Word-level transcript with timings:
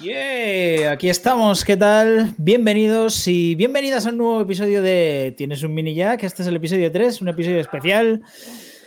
Yeah, 0.00 0.92
aquí 0.92 1.08
estamos, 1.08 1.64
¿qué 1.64 1.76
tal? 1.76 2.32
Bienvenidos 2.38 3.26
y 3.26 3.56
bienvenidas 3.56 4.06
a 4.06 4.10
un 4.10 4.18
nuevo 4.18 4.40
episodio 4.40 4.80
de 4.80 5.34
Tienes 5.36 5.64
un 5.64 5.74
mini 5.74 5.92
jack. 5.92 6.22
Este 6.22 6.42
es 6.42 6.48
el 6.48 6.54
episodio 6.54 6.92
3, 6.92 7.20
un 7.20 7.28
episodio 7.28 7.58
especial. 7.58 8.22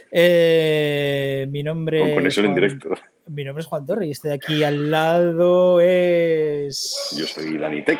Eh, 0.09 1.47
mi 1.49 1.63
nombre 1.63 1.99
Con 1.99 2.13
conexión 2.13 2.45
en 2.45 2.55
directo. 2.55 2.89
Mi 3.27 3.43
nombre 3.43 3.61
es 3.61 3.67
Juan 3.67 3.85
Torre 3.85 4.07
y 4.07 4.11
este 4.11 4.29
de 4.29 4.35
aquí 4.35 4.63
al 4.63 4.89
lado 4.89 5.81
es. 5.81 7.13
Yo 7.17 7.25
soy 7.25 7.57
Dani 7.57 7.83
Tech. 7.83 7.99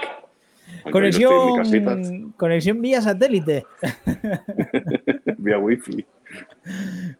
Aunque 0.85 0.97
hoy 0.97 1.03
no 1.03 1.09
estoy 1.09 1.25
en 1.25 1.45
mi 1.45 1.57
casita, 1.57 1.91
Conexión, 1.91 2.31
conexión 2.37 2.81
vía 2.81 3.01
satélite, 3.01 3.65
vía 5.37 5.57
wifi. 5.59 6.05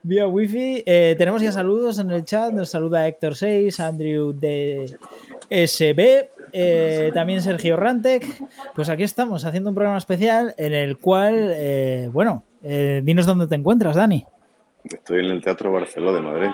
Vía 0.03 0.27
wifi. 0.27 0.83
Eh, 0.85 1.15
tenemos 1.17 1.41
ya 1.41 1.51
saludos 1.51 1.99
en 1.99 2.11
el 2.11 2.23
chat. 2.25 2.53
Nos 2.53 2.69
saluda 2.69 3.07
Héctor 3.07 3.35
6, 3.35 3.79
Andrew 3.79 4.33
de 4.33 4.97
SB, 5.49 6.29
eh, 6.53 7.11
también 7.13 7.41
Sergio 7.41 7.77
Rantec. 7.77 8.25
Pues 8.73 8.89
aquí 8.89 9.03
estamos 9.03 9.45
haciendo 9.45 9.69
un 9.69 9.75
programa 9.75 9.97
especial 9.97 10.53
en 10.57 10.73
el 10.73 10.97
cual, 10.97 11.51
eh, 11.53 12.09
bueno, 12.11 12.43
eh, 12.63 13.01
dinos 13.03 13.25
dónde 13.25 13.47
te 13.47 13.55
encuentras, 13.55 13.95
Dani. 13.95 14.25
Estoy 14.83 15.25
en 15.25 15.31
el 15.31 15.43
Teatro 15.43 15.71
Barceló 15.71 16.13
de 16.13 16.21
Madrid. 16.21 16.49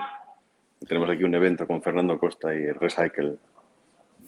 Tenemos 0.87 1.09
aquí 1.09 1.23
un 1.23 1.35
evento 1.35 1.65
con 1.65 1.81
Fernando 1.81 2.19
Costa 2.19 2.53
y 2.53 2.71
Recycle. 2.71 3.35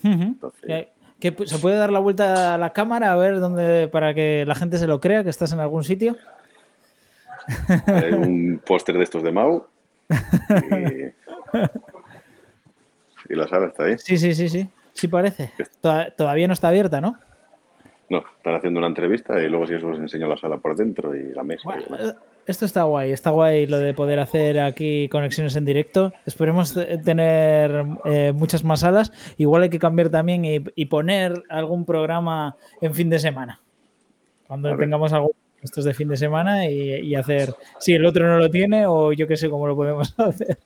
Entonces, 0.03 0.87
¿Se 1.19 1.59
puede 1.59 1.75
dar 1.75 1.91
la 1.91 1.99
vuelta 1.99 2.53
a 2.53 2.57
la 2.57 2.71
cámara 2.71 3.11
a 3.11 3.15
ver 3.17 3.39
dónde 3.39 3.89
para 3.89 4.13
que 4.13 4.45
la 4.47 4.55
gente 4.55 4.77
se 4.77 4.87
lo 4.87 5.01
crea 5.01 5.23
que 5.23 5.29
estás 5.29 5.51
en 5.51 5.59
algún 5.59 5.83
sitio? 5.83 6.15
Un 8.17 8.61
póster 8.65 8.97
de 8.97 9.03
estos 9.03 9.23
de 9.23 9.31
Mau. 9.31 9.65
Y, 10.09 10.13
y 13.33 13.35
la 13.35 13.47
sala 13.47 13.67
está 13.67 13.85
ahí. 13.85 13.97
Sí, 13.97 14.17
sí, 14.17 14.33
sí, 14.33 14.49
sí. 14.49 14.67
Sí 14.93 15.07
parece. 15.07 15.51
Toda- 15.81 16.11
Todavía 16.11 16.47
no 16.47 16.53
está 16.53 16.69
abierta, 16.69 16.99
¿no? 17.01 17.17
No, 18.09 18.23
están 18.37 18.55
haciendo 18.55 18.79
una 18.79 18.87
entrevista 18.87 19.39
y 19.41 19.47
luego 19.49 19.67
si 19.67 19.75
eso 19.75 19.87
os 19.87 19.99
enseño 19.99 20.27
la 20.27 20.37
sala 20.37 20.57
por 20.57 20.75
dentro 20.75 21.15
y 21.15 21.31
la 21.31 21.43
mesa. 21.43 21.61
Bueno, 21.63 21.85
esto 22.47 22.65
está 22.65 22.81
guay, 22.83 23.11
está 23.11 23.29
guay 23.29 23.67
lo 23.67 23.77
de 23.77 23.93
poder 23.93 24.19
hacer 24.19 24.59
aquí 24.59 25.07
conexiones 25.09 25.55
en 25.55 25.65
directo. 25.65 26.11
Esperemos 26.25 26.73
te- 26.73 26.97
tener 26.97 27.85
eh, 28.05 28.33
muchas 28.35 28.63
más 28.63 28.79
salas. 28.79 29.13
Igual 29.37 29.61
hay 29.63 29.69
que 29.69 29.77
cambiar 29.77 30.09
también 30.09 30.43
y, 30.43 30.63
y 30.73 30.85
poner 30.85 31.43
algún 31.49 31.85
programa 31.85 32.55
en 32.81 32.95
fin 32.95 33.11
de 33.11 33.19
semana. 33.19 33.61
Cuando 34.47 34.75
tengamos 34.75 35.13
algo 35.13 35.31
estos 35.61 35.83
de 35.85 35.93
fin 35.93 36.07
de 36.07 36.17
semana 36.17 36.67
y, 36.69 36.95
y 37.01 37.15
hacer 37.15 37.53
si 37.79 37.93
el 37.93 38.05
otro 38.05 38.27
no 38.27 38.37
lo 38.37 38.49
tiene 38.49 38.85
o 38.85 39.11
yo 39.13 39.27
qué 39.27 39.35
sé 39.37 39.49
cómo 39.49 39.67
lo 39.67 39.75
podemos 39.75 40.13
hacer. 40.17 40.57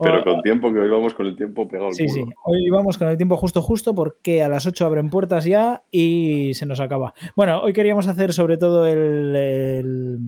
Pero 0.00 0.20
o- 0.20 0.24
con 0.24 0.42
tiempo, 0.42 0.72
que 0.72 0.78
hoy 0.80 0.88
vamos 0.90 1.14
con 1.14 1.26
el 1.26 1.36
tiempo 1.36 1.66
pegado 1.68 1.88
al 1.88 1.94
Sí, 1.94 2.08
sí. 2.08 2.24
Hoy 2.44 2.68
vamos 2.70 2.98
con 2.98 3.08
el 3.08 3.16
tiempo 3.16 3.36
justo, 3.36 3.62
justo, 3.62 3.94
porque 3.94 4.42
a 4.42 4.48
las 4.48 4.66
8 4.66 4.86
abren 4.86 5.10
puertas 5.10 5.44
ya 5.44 5.82
y 5.90 6.52
se 6.54 6.66
nos 6.66 6.80
acaba. 6.80 7.14
Bueno, 7.36 7.60
hoy 7.60 7.72
queríamos 7.72 8.06
hacer 8.08 8.32
sobre 8.32 8.56
todo 8.56 8.86
el, 8.86 9.36
el- 9.36 10.18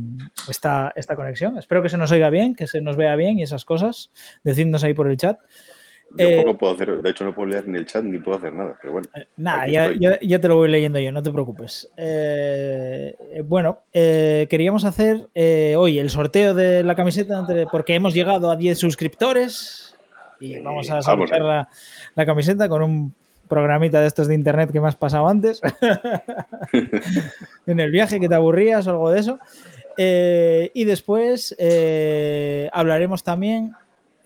esta, 0.49 0.93
esta 0.97 1.17
conexión. 1.17 1.59
Espero 1.59 1.83
que 1.83 1.89
se 1.89 1.99
nos 1.99 2.11
oiga 2.13 2.31
bien, 2.31 2.55
que 2.55 2.67
se 2.67 2.81
nos 2.81 2.97
vea 2.97 3.17
bien 3.17 3.39
y 3.39 3.43
esas 3.43 3.65
cosas. 3.65 4.11
Decidnos 4.45 4.85
ahí 4.85 4.95
por 4.95 5.09
el 5.11 5.17
chat. 5.17 5.39
Yo 6.19 6.25
Eh, 6.29 6.57
puedo 6.59 6.73
hacer, 6.73 7.03
de 7.03 7.11
hecho 7.11 7.25
no 7.25 7.35
puedo 7.35 7.49
leer 7.49 7.67
ni 7.69 7.77
el 7.79 7.85
chat 7.87 8.03
ni 8.03 8.19
puedo 8.19 8.39
hacer 8.39 8.53
nada, 8.53 8.75
pero 8.81 8.93
bueno. 8.95 9.09
Eh, 9.15 9.27
Nada, 9.37 9.67
ya, 9.69 9.93
ya- 9.99 10.19
ya 10.21 10.39
te 10.41 10.49
lo 10.49 10.57
voy 10.57 10.71
leyendo 10.71 10.99
yo, 10.99 11.11
no 11.13 11.23
te 11.23 11.31
preocupes. 11.31 11.89
Eh, 11.97 13.15
bueno, 13.45 13.81
eh, 13.93 14.47
queríamos 14.49 14.85
hacer 14.85 15.27
hoy 15.77 15.99
el 15.99 16.09
sorteo 16.11 16.55
de 16.55 16.83
la 16.85 16.95
camiseta 16.95 17.41
entre- 17.41 17.67
porque 17.67 17.95
hemos 17.95 18.15
llegado 18.15 18.51
a 18.51 18.57
10 18.57 18.79
suscriptores 18.79 19.95
y 20.41 20.59
vamos 20.61 20.91
a 20.91 21.03
sortear 21.03 21.43
la, 21.43 21.69
la 22.15 22.27
camiseta 22.27 22.69
con 22.69 22.83
un 22.83 23.15
programita 23.49 24.01
de 24.01 24.07
estos 24.07 24.27
de 24.29 24.35
internet 24.35 24.71
que 24.73 24.81
me 24.81 24.89
has 24.89 24.97
pasado 24.97 25.29
antes 25.29 25.61
en 27.67 27.81
el 27.81 27.91
viaje 27.91 28.21
que 28.21 28.29
te 28.29 28.35
aburrías 28.35 28.87
o 28.87 28.91
algo 28.91 29.11
de 29.11 29.21
eso. 29.21 29.39
Y 29.99 30.85
después 30.85 31.57
hablaremos 32.73 33.23
también 33.25 33.73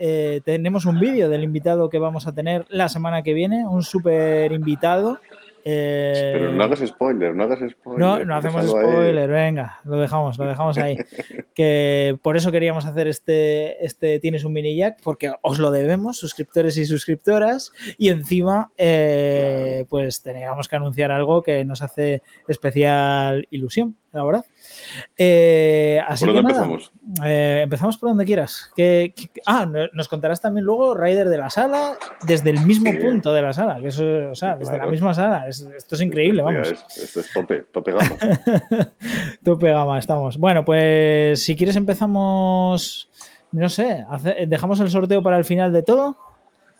eh, 0.03 0.41
tenemos 0.47 0.87
un 0.87 0.99
vídeo 0.99 1.28
del 1.28 1.44
invitado 1.44 1.91
que 1.91 1.99
vamos 1.99 2.27
a 2.27 2.33
tener 2.33 2.65
la 2.71 2.88
semana 2.88 3.22
que 3.22 3.34
viene, 3.34 3.66
un 3.69 3.83
súper 3.83 4.50
invitado. 4.50 5.21
eh, 5.62 6.31
Pero 6.33 6.53
no 6.53 6.65
hagas 6.65 6.78
spoiler, 6.87 7.34
no 7.34 7.44
hagas 7.44 7.59
spoiler. 7.71 8.00
no, 8.00 8.25
no 8.25 8.34
hacemos 8.34 8.62
ahí. 8.62 8.69
spoiler, 8.71 9.28
venga, 9.28 9.78
lo 9.84 9.99
dejamos, 9.99 10.38
lo 10.38 10.47
dejamos 10.47 10.78
ahí. 10.78 10.97
que 11.55 12.19
por 12.22 12.38
eso 12.38 12.50
queríamos 12.50 12.87
hacer 12.87 13.09
este, 13.09 13.84
este 13.84 14.19
Tienes 14.21 14.44
un 14.44 14.55
mini 14.55 14.75
jack, 14.75 15.00
porque 15.03 15.34
os 15.43 15.59
lo 15.59 15.71
debemos, 15.71 16.17
suscriptores 16.17 16.78
y 16.78 16.87
suscriptoras, 16.87 17.71
y 17.99 18.09
encima, 18.09 18.72
eh, 18.78 19.84
pues 19.91 20.22
teníamos 20.22 20.67
que 20.67 20.77
anunciar 20.77 21.11
algo 21.11 21.43
que 21.43 21.62
nos 21.67 21.82
hace 21.82 22.22
especial 22.49 23.47
ilusión, 23.50 23.97
la 24.12 24.25
verdad. 24.25 24.44
Eh, 25.16 26.00
así 26.06 26.25
¿Por 26.25 26.34
que 26.34 26.38
dónde 26.42 26.53
nada, 26.53 26.64
empezamos? 26.66 26.92
eh, 27.25 27.60
empezamos 27.64 27.98
por 27.98 28.08
donde 28.10 28.25
quieras. 28.25 28.70
Que, 28.76 29.12
que- 29.16 29.41
ah, 29.47 29.66
no- 29.66 29.86
nos 29.92 30.08
contarás 30.08 30.41
también 30.41 30.64
luego 30.64 30.94
Rider 30.94 31.28
de 31.28 31.38
la 31.38 31.50
sala 31.50 31.97
desde 32.26 32.50
el 32.50 32.60
mismo 32.66 32.91
Sí. 32.91 32.98
punto 32.98 33.32
de 33.32 33.42
la 33.42 33.53
sala, 33.53 33.81
que 33.81 33.88
eso, 33.88 34.04
o 34.31 34.34
sea, 34.34 34.56
desde 34.56 34.78
la 34.78 34.86
misma 34.86 35.14
sala. 35.14 35.48
Es- 35.48 35.60
esto 35.76 35.94
es 35.94 36.00
increíble, 36.00 36.42
vamos. 36.42 36.70
es- 36.72 36.98
esto 36.98 37.20
es 37.20 37.32
tope, 37.32 37.64
tope 37.72 37.92
gama. 37.92 38.16
Tope 39.44 39.70
gama, 39.70 39.98
estamos. 39.98 40.36
Bueno, 40.38 40.64
pues 40.64 41.42
si 41.42 41.56
quieres 41.56 41.76
empezamos, 41.76 43.08
no 43.52 43.69
sé, 43.69 44.04
hace- 44.08 44.47
dejamos 44.47 44.81
el 44.81 44.91
sorteo 44.91 45.22
para 45.22 45.38
el 45.38 45.44
final 45.44 45.72
de 45.72 45.82
todo. 45.82 46.16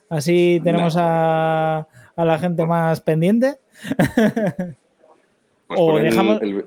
Así 0.09 0.61
tenemos 0.65 0.97
a, 0.99 1.87
a 2.17 2.25
la 2.25 2.39
gente 2.39 2.67
más 2.67 3.01
pendiente. 3.01 3.59
Pues 5.67 5.79
O 5.81 5.99
el- 5.99 6.05
dejamos- 6.05 6.43
el- 6.43 6.65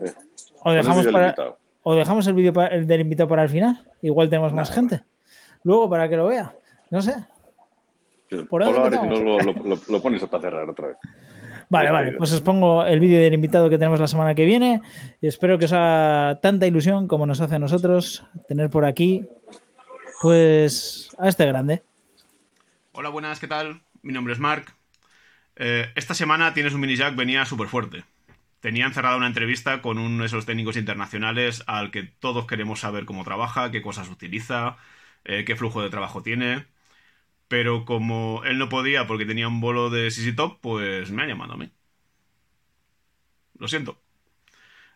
O 0.65 0.71
dejamos, 0.71 1.05
para, 1.07 1.35
o 1.83 1.93
el 2.27 2.33
vídeo 2.33 2.51
del 2.85 3.01
invitado 3.01 3.27
para 3.29 3.43
el 3.43 3.49
final. 3.49 3.83
Igual 4.01 4.29
tenemos 4.29 4.53
más 4.53 4.71
gente. 4.71 5.01
Luego 5.63 5.89
para 5.89 6.07
que 6.09 6.17
lo 6.17 6.27
vea. 6.27 6.53
No 6.89 7.01
sé. 7.01 7.13
¿por 8.49 8.63
ahora 8.63 8.89
lo, 9.05 9.19
lo- 9.21 9.39
lo- 9.39 9.79
lo 9.87 10.01
pones 10.01 10.23
para 10.25 10.41
cerrar 10.41 10.69
otra 10.69 10.87
vez. 10.87 10.97
Vale, 11.69 11.89
Pues 11.89 11.91
vale, 11.91 12.11
pues 12.17 12.31
os 12.33 12.41
pongo 12.41 12.83
el 12.85 12.99
vídeo 12.99 13.19
del 13.21 13.33
invitado 13.33 13.69
que 13.69 13.77
tenemos 13.77 13.99
la 13.99 14.07
semana 14.07 14.33
que 14.35 14.45
viene. 14.45 14.81
Y 15.21 15.27
espero 15.27 15.57
que 15.57 15.65
os 15.65 15.73
haga 15.73 16.39
tanta 16.41 16.65
ilusión 16.67 17.07
como 17.07 17.25
nos 17.25 17.41
hace 17.41 17.55
a 17.55 17.59
nosotros 17.59 18.25
tener 18.47 18.69
por 18.69 18.85
aquí, 18.85 19.25
pues, 20.21 21.09
a 21.19 21.29
este 21.29 21.45
grande. 21.45 21.83
Hola, 22.93 23.09
buenas, 23.09 23.39
¿qué 23.39 23.47
tal? 23.47 23.81
Mi 24.01 24.13
nombre 24.13 24.33
es 24.33 24.39
Mark. 24.39 24.65
Eh, 25.55 25.87
esta 25.95 26.13
semana 26.13 26.53
tienes 26.53 26.73
un 26.73 26.81
mini 26.81 26.95
jack, 26.95 27.15
venía 27.15 27.45
súper 27.45 27.67
fuerte. 27.67 28.03
Tenía 28.63 28.85
encerrada 28.85 29.17
una 29.17 29.27
entrevista 29.27 29.81
con 29.81 29.97
uno 29.99 30.21
de 30.23 30.27
esos 30.27 30.45
técnicos 30.45 30.77
internacionales 30.77 31.63
al 31.67 31.91
que 31.91 32.03
todos 32.03 32.47
queremos 32.47 32.79
saber 32.79 33.03
cómo 33.05 33.25
trabaja, 33.25 33.71
qué 33.71 33.81
cosas 33.81 34.09
utiliza, 34.09 34.77
eh, 35.25 35.43
qué 35.45 35.55
flujo 35.57 35.81
de 35.81 35.89
trabajo 35.89 36.23
tiene. 36.23 36.65
Pero 37.49 37.85
como 37.85 38.43
él 38.45 38.57
no 38.59 38.69
podía 38.69 39.07
porque 39.07 39.25
tenía 39.25 39.47
un 39.49 39.61
bolo 39.61 39.89
de 39.89 40.11
CC 40.11 40.33
Top, 40.33 40.59
pues 40.61 41.11
me 41.11 41.23
ha 41.23 41.27
llamado 41.27 41.53
a 41.53 41.57
mí. 41.57 41.71
Lo 43.57 43.67
siento. 43.67 43.99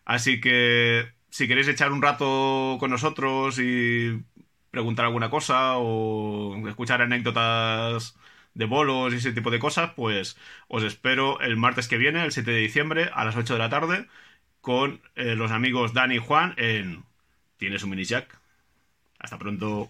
Así 0.04 0.40
que 0.40 1.12
si 1.30 1.48
queréis 1.48 1.68
echar 1.68 1.92
un 1.92 2.02
rato 2.02 2.76
con 2.80 2.90
nosotros 2.90 3.58
y 3.58 4.24
preguntar 4.70 5.06
alguna 5.06 5.30
cosa 5.30 5.78
o 5.78 6.56
escuchar 6.68 7.02
anécdotas 7.02 8.16
de 8.58 8.66
bolos 8.66 9.14
y 9.14 9.16
ese 9.16 9.32
tipo 9.32 9.50
de 9.50 9.60
cosas, 9.60 9.92
pues 9.94 10.36
os 10.66 10.82
espero 10.82 11.40
el 11.40 11.56
martes 11.56 11.86
que 11.86 11.96
viene, 11.96 12.24
el 12.24 12.32
7 12.32 12.50
de 12.50 12.58
diciembre, 12.58 13.08
a 13.14 13.24
las 13.24 13.36
8 13.36 13.54
de 13.54 13.58
la 13.58 13.70
tarde, 13.70 14.06
con 14.60 15.00
eh, 15.14 15.36
los 15.36 15.52
amigos 15.52 15.94
Dani 15.94 16.16
y 16.16 16.18
Juan 16.18 16.54
en 16.58 17.04
Tienes 17.56 17.82
un 17.82 17.90
mini 17.90 18.04
jack. 18.04 18.38
Hasta 19.18 19.36
pronto. 19.36 19.88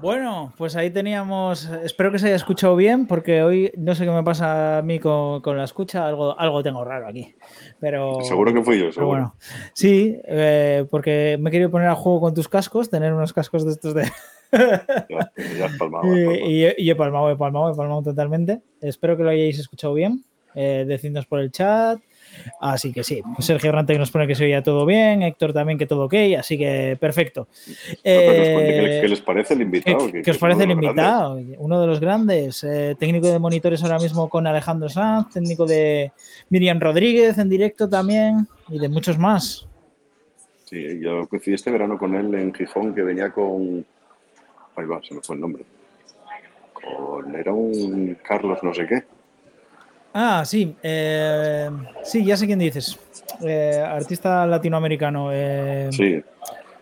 Bueno, 0.00 0.52
pues 0.56 0.76
ahí 0.76 0.90
teníamos. 0.90 1.66
Espero 1.82 2.10
que 2.10 2.18
se 2.18 2.26
haya 2.26 2.36
escuchado 2.36 2.76
bien, 2.76 3.06
porque 3.06 3.42
hoy 3.42 3.72
no 3.76 3.94
sé 3.94 4.04
qué 4.04 4.10
me 4.10 4.22
pasa 4.22 4.78
a 4.78 4.82
mí 4.82 4.98
con, 4.98 5.40
con 5.40 5.56
la 5.56 5.64
escucha. 5.64 6.06
Algo, 6.06 6.38
algo 6.38 6.62
tengo 6.62 6.84
raro 6.84 7.08
aquí. 7.08 7.34
Pero. 7.80 8.20
Seguro 8.22 8.52
que 8.52 8.62
fui 8.62 8.76
yo, 8.76 8.84
pero 8.84 8.92
seguro. 8.92 9.08
bueno, 9.08 9.34
sí, 9.74 10.18
eh, 10.24 10.86
porque 10.90 11.38
me 11.40 11.48
he 11.48 11.52
querido 11.52 11.70
poner 11.70 11.88
a 11.88 11.94
juego 11.94 12.20
con 12.20 12.34
tus 12.34 12.48
cascos, 12.48 12.90
tener 12.90 13.12
unos 13.14 13.32
cascos 13.32 13.64
de 13.64 13.72
estos 13.72 13.94
de. 13.94 14.10
Ya, 14.52 15.32
ya 15.58 15.66
has 15.66 15.76
palmado, 15.78 16.04
has 16.12 16.18
Y, 16.18 16.24
palmado. 16.24 16.50
y 16.50 16.64
he- 16.64 16.74
y 16.78 16.90
he 16.90 16.94
palmado, 16.96 17.30
he 17.30 17.36
palmado, 17.36 17.72
he 17.72 17.76
palmado 17.76 18.02
totalmente. 18.02 18.60
Espero 18.80 19.16
que 19.16 19.22
lo 19.22 19.30
hayáis 19.30 19.58
escuchado 19.58 19.94
bien. 19.94 20.22
Eh, 20.54 20.84
decidnos 20.86 21.24
por 21.24 21.40
el 21.40 21.50
chat. 21.50 21.98
Así 22.60 22.92
que 22.92 23.02
sí, 23.04 23.22
Sergio 23.38 23.72
Rante 23.72 23.92
que 23.94 23.98
nos 23.98 24.10
pone 24.10 24.26
que 24.26 24.34
se 24.34 24.44
oía 24.44 24.62
todo 24.62 24.84
bien, 24.86 25.22
Héctor 25.22 25.52
también 25.52 25.78
que 25.78 25.86
todo 25.86 26.04
ok, 26.06 26.14
así 26.38 26.56
que 26.58 26.96
perfecto. 27.00 27.46
¿Qué, 27.66 27.96
Eh, 28.04 28.80
les, 28.82 29.00
qué 29.02 29.08
les 29.08 29.20
parece 29.22 29.52
el 29.54 29.58
¿Qué, 29.60 29.64
invitado? 29.64 30.10
qué 30.22 30.30
os 30.30 30.38
parece 30.38 30.62
el 30.64 30.68
grandes. 30.70 30.88
invitado? 30.90 31.38
Uno 31.58 31.80
de 31.80 31.86
los 31.86 32.00
grandes, 32.00 32.64
eh, 32.64 32.94
técnico 32.98 33.28
de 33.28 33.38
monitores 33.38 33.82
ahora 33.82 33.98
mismo 33.98 34.28
con 34.30 34.46
Alejandro 34.46 34.88
Sanz, 34.88 35.30
técnico 35.32 35.66
de 35.66 36.12
Miriam 36.50 36.80
Rodríguez 36.80 37.36
en 37.38 37.48
directo 37.50 37.88
también 37.88 38.46
y 38.68 38.78
de 38.78 38.88
muchos 38.88 39.18
más. 39.18 39.66
Sí, 40.64 41.00
yo 41.00 41.26
coincidí 41.28 41.54
este 41.54 41.70
verano 41.70 41.98
con 41.98 42.14
él 42.14 42.34
en 42.34 42.52
Gijón, 42.54 42.94
que 42.94 43.02
venía 43.02 43.30
con. 43.30 43.84
Ahí 44.76 44.86
va, 44.86 45.00
se 45.02 45.14
me 45.14 45.20
fue 45.20 45.34
el 45.36 45.40
nombre. 45.40 45.64
con. 46.72 47.34
Era 47.34 47.52
un 47.52 48.16
Carlos 48.26 48.58
no 48.62 48.72
sé 48.74 48.86
qué. 48.86 49.04
Ah, 50.14 50.42
sí. 50.44 50.76
eh, 50.82 51.70
sí, 52.02 52.24
ya 52.24 52.36
sé 52.36 52.46
quién 52.46 52.58
dices. 52.58 52.98
Eh, 53.42 53.82
artista 53.86 54.46
latinoamericano. 54.46 55.30
eh, 55.32 55.88
Sí, 55.90 56.22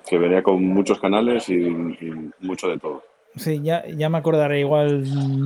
que 0.08 0.18
venía 0.18 0.42
con 0.42 0.64
muchos 0.64 0.98
canales 1.00 1.48
y, 1.48 1.54
y 1.54 2.30
mucho 2.40 2.68
de 2.68 2.78
todo. 2.78 3.04
Sí, 3.36 3.60
ya, 3.62 3.86
ya 3.86 4.08
me 4.08 4.18
acordaré 4.18 4.58
igual 4.60 5.04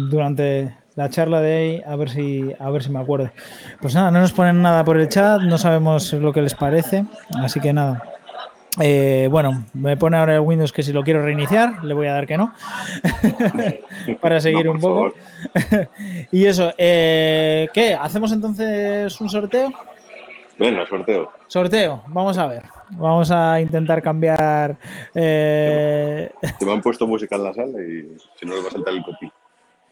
durante 0.09 0.75
la 0.95 1.11
charla 1.11 1.43
de 1.43 1.55
ahí, 1.55 1.83
a 1.87 1.97
ver 1.97 2.09
si 2.09 2.51
a 2.59 2.71
ver 2.71 2.83
si 2.83 2.91
me 2.91 3.01
acuerdo. 3.01 3.31
Pues 3.83 3.95
nada, 3.95 4.11
no 4.11 4.21
nos 4.21 4.33
ponen 4.33 4.63
nada 4.63 4.83
por 4.85 4.97
el 4.97 5.09
chat, 5.09 5.43
no 5.43 5.59
sabemos 5.59 6.11
lo 6.15 6.33
que 6.33 6.41
les 6.41 6.55
parece, 6.55 7.05
así 7.43 7.61
que 7.61 7.75
nada. 7.75 8.03
Eh, 8.81 9.29
bueno, 9.31 9.67
me 9.73 9.97
pone 9.97 10.17
ahora 10.17 10.35
el 10.35 10.41
Windows 10.41 10.73
que 10.73 10.83
si 10.83 10.93
lo 10.93 11.05
quiero 11.05 11.23
reiniciar, 11.23 11.85
le 11.85 11.95
voy 11.95 12.09
a 12.09 12.15
dar 12.15 12.27
que 12.27 12.37
no, 12.37 12.53
para 14.21 14.41
seguir 14.41 14.67
No, 14.67 14.73
un 14.73 14.81
poco. 14.81 15.13
Y 16.33 16.47
eso, 16.47 16.73
eh, 16.77 17.69
¿qué? 17.73 17.95
¿Hacemos 17.95 18.33
entonces 18.33 19.21
un 19.21 19.29
sorteo? 19.29 19.73
Venga, 20.59 20.87
sorteo. 20.87 21.31
Sorteo, 21.47 22.03
vamos 22.09 22.37
a 22.39 22.47
ver. 22.47 22.65
Vamos 22.91 23.31
a 23.31 23.61
intentar 23.61 24.03
cambiar. 24.03 24.77
eh, 25.15 26.31
Te 26.59 26.67
me 26.67 26.73
han 26.73 26.83
puesto 26.83 27.07
música 27.07 27.37
en 27.37 27.45
la 27.45 27.55
sala 27.55 27.81
y 27.81 28.17
si 28.39 28.47
no, 28.47 28.55
le 28.55 28.61
va 28.63 28.69
a 28.69 28.73
saltar 28.73 28.95
el 28.95 29.03
copy. 29.05 29.31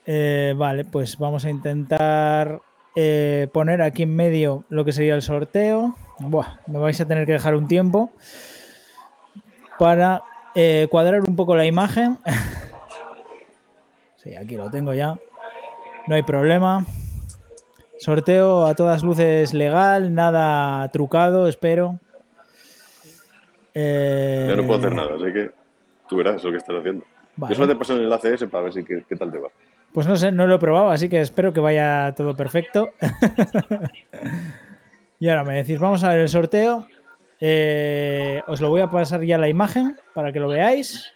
Eh, 0.06 0.54
vale, 0.56 0.84
pues 0.84 1.16
vamos 1.18 1.44
a 1.44 1.50
intentar 1.50 2.60
poner 3.52 3.80
aquí 3.80 4.02
en 4.02 4.14
medio 4.14 4.64
lo 4.68 4.84
que 4.84 4.92
sería 4.92 5.14
el 5.14 5.22
sorteo. 5.22 5.96
Buah, 6.18 6.58
me 6.66 6.78
vais 6.78 7.00
a 7.00 7.06
tener 7.06 7.26
que 7.26 7.32
dejar 7.32 7.54
un 7.54 7.66
tiempo 7.66 8.10
para 9.82 10.22
eh, 10.54 10.86
cuadrar 10.88 11.22
un 11.22 11.34
poco 11.34 11.56
la 11.56 11.66
imagen. 11.66 12.16
sí, 14.22 14.36
aquí 14.36 14.56
lo 14.56 14.70
tengo 14.70 14.94
ya. 14.94 15.18
No 16.06 16.14
hay 16.14 16.22
problema. 16.22 16.86
Sorteo 17.98 18.64
a 18.64 18.76
todas 18.76 19.02
luces 19.02 19.52
legal, 19.52 20.14
nada 20.14 20.88
trucado, 20.92 21.48
espero. 21.48 21.98
Eh, 23.74 24.46
Ya 24.50 24.54
no 24.54 24.64
puedo 24.68 24.78
hacer 24.78 24.94
nada, 24.94 25.16
así 25.16 25.32
que 25.32 25.50
tú 26.08 26.16
verás 26.16 26.44
lo 26.44 26.52
que 26.52 26.58
estás 26.58 26.76
haciendo. 26.76 27.04
vale. 27.34 27.52
Yo 27.52 27.56
solo 27.56 27.72
te 27.72 27.76
paso 27.76 27.94
el 27.94 28.02
enlace 28.02 28.34
ese 28.34 28.46
para 28.46 28.62
ver 28.62 28.74
si 28.74 28.84
qué, 28.84 29.04
qué 29.08 29.16
tal 29.16 29.32
te 29.32 29.38
va. 29.38 29.48
Pues 29.92 30.06
no 30.06 30.14
sé, 30.14 30.30
no 30.30 30.46
lo 30.46 30.54
he 30.54 30.58
probado, 30.60 30.90
así 30.90 31.08
que 31.08 31.20
espero 31.20 31.52
que 31.52 31.58
vaya 31.58 32.14
todo 32.16 32.36
perfecto. 32.36 32.90
y 35.18 35.28
ahora 35.28 35.42
me 35.42 35.56
decís, 35.56 35.80
vamos 35.80 36.04
a 36.04 36.10
ver 36.10 36.20
el 36.20 36.28
sorteo. 36.28 36.86
Eh, 37.44 38.40
os 38.46 38.60
lo 38.60 38.70
voy 38.70 38.82
a 38.82 38.86
pasar 38.88 39.20
ya 39.24 39.36
la 39.36 39.48
imagen 39.48 39.98
para 40.14 40.32
que 40.32 40.38
lo 40.38 40.46
veáis 40.46 41.12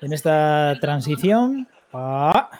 en 0.00 0.12
esta 0.12 0.76
transición. 0.80 1.68
Ah. 1.92 2.50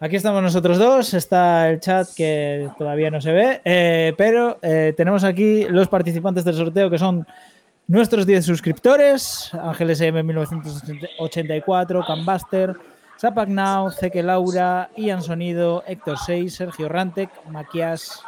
Aquí 0.00 0.16
estamos 0.16 0.42
nosotros 0.42 0.78
dos, 0.78 1.12
está 1.12 1.68
el 1.68 1.80
chat 1.80 2.08
que 2.16 2.70
todavía 2.78 3.10
no 3.10 3.20
se 3.20 3.32
ve, 3.32 3.60
eh, 3.62 4.14
pero 4.16 4.58
eh, 4.62 4.94
tenemos 4.96 5.22
aquí 5.22 5.64
los 5.68 5.88
participantes 5.88 6.46
del 6.46 6.54
sorteo 6.54 6.88
que 6.88 6.98
son 6.98 7.26
nuestros 7.88 8.24
10 8.24 8.42
suscriptores, 8.42 9.50
Ángel 9.52 9.90
SM 9.90 10.22
1984, 10.22 12.04
Cambaster, 12.06 12.74
Zapac 13.20 13.50
Now, 13.50 13.90
Zeke 13.90 14.22
Laura, 14.22 14.88
Ian 14.96 15.20
Sonido, 15.20 15.84
Héctor 15.86 16.16
6, 16.16 16.54
Sergio 16.54 16.88
Rantec, 16.88 17.28
Maquias, 17.50 18.22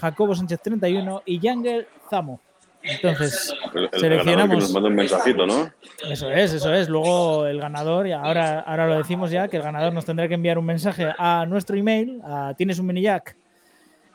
Jacobo 0.00 0.34
Sánchez 0.34 0.60
31 0.60 1.22
y 1.24 1.38
Yangel 1.38 1.86
Zamo. 2.10 2.40
Entonces, 2.84 3.54
El, 3.74 3.82
el 3.84 3.88
ganador 3.88 3.90
que 3.92 3.98
seleccionamos. 4.00 4.56
nos 4.58 4.72
manda 4.72 4.88
un 4.88 4.94
mensajito, 4.96 5.46
¿no? 5.46 5.70
Eso 6.10 6.30
es, 6.30 6.52
eso 6.52 6.72
es. 6.74 6.88
Luego 6.88 7.46
el 7.46 7.60
ganador, 7.60 8.06
y 8.08 8.12
ahora, 8.12 8.60
ahora 8.60 8.86
lo 8.88 8.98
decimos 8.98 9.30
ya, 9.30 9.48
que 9.48 9.56
el 9.58 9.62
ganador 9.62 9.92
nos 9.92 10.04
tendrá 10.04 10.26
que 10.28 10.34
enviar 10.34 10.58
un 10.58 10.64
mensaje 10.66 11.12
a 11.18 11.46
nuestro 11.46 11.76
email, 11.76 12.20
a 12.24 12.54
tienes 12.56 12.78
un 12.80 12.86
minijack, 12.86 13.36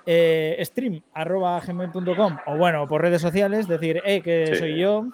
eh, 0.05 0.57
stream 0.65 1.01
arroba 1.13 1.59
gmail.com 1.65 2.37
o 2.45 2.57
bueno, 2.57 2.87
por 2.87 3.01
redes 3.01 3.21
sociales, 3.21 3.67
decir, 3.67 4.01
eh, 4.05 4.21
que 4.21 4.47
Sí. 4.47 4.55
soy 4.55 4.77
yo 4.79 5.05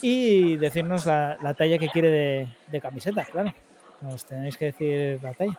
y 0.00 0.56
decirnos 0.56 1.04
la, 1.06 1.36
la 1.42 1.54
talla 1.54 1.78
que 1.78 1.88
quiere 1.88 2.10
de, 2.10 2.48
de 2.68 2.80
camiseta, 2.80 3.24
claro. 3.24 3.52
Nos 4.00 4.24
tenéis 4.24 4.56
que 4.56 4.66
decir 4.66 5.18
la 5.22 5.34
talla. 5.34 5.58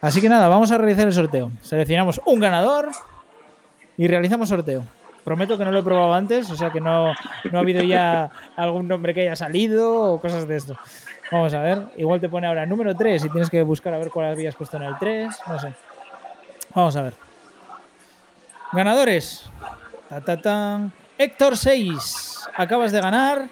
Así 0.00 0.20
que 0.20 0.28
nada, 0.28 0.48
vamos 0.48 0.72
a 0.72 0.78
realizar 0.78 1.06
el 1.06 1.12
sorteo. 1.12 1.52
Seleccionamos 1.62 2.20
un 2.26 2.40
ganador 2.40 2.88
y 3.96 4.08
realizamos 4.08 4.48
sorteo. 4.48 4.84
Prometo 5.28 5.58
que 5.58 5.64
no 5.66 5.70
lo 5.70 5.80
he 5.80 5.82
probado 5.82 6.14
antes, 6.14 6.50
o 6.50 6.56
sea 6.56 6.70
que 6.70 6.80
no, 6.80 7.12
no 7.52 7.58
ha 7.58 7.60
habido 7.60 7.82
ya 7.82 8.30
algún 8.56 8.88
nombre 8.88 9.12
que 9.12 9.20
haya 9.20 9.36
salido 9.36 10.14
o 10.14 10.20
cosas 10.22 10.48
de 10.48 10.56
esto. 10.56 10.74
Vamos 11.30 11.52
a 11.52 11.60
ver, 11.60 11.82
igual 11.98 12.18
te 12.18 12.30
pone 12.30 12.46
ahora 12.46 12.64
número 12.64 12.96
3 12.96 13.26
y 13.26 13.28
tienes 13.28 13.50
que 13.50 13.62
buscar 13.62 13.92
a 13.92 13.98
ver 13.98 14.08
cuál 14.08 14.32
habías 14.32 14.54
puesto 14.54 14.78
en 14.78 14.84
el 14.84 14.96
3, 14.98 15.38
no 15.46 15.58
sé. 15.58 15.74
Vamos 16.74 16.96
a 16.96 17.02
ver. 17.02 17.12
Ganadores. 18.72 19.50
Ta, 20.08 20.22
ta, 20.22 20.40
tan. 20.40 20.92
Héctor 21.18 21.58
6, 21.58 22.48
acabas 22.56 22.90
de 22.90 23.00
ganar 23.02 23.48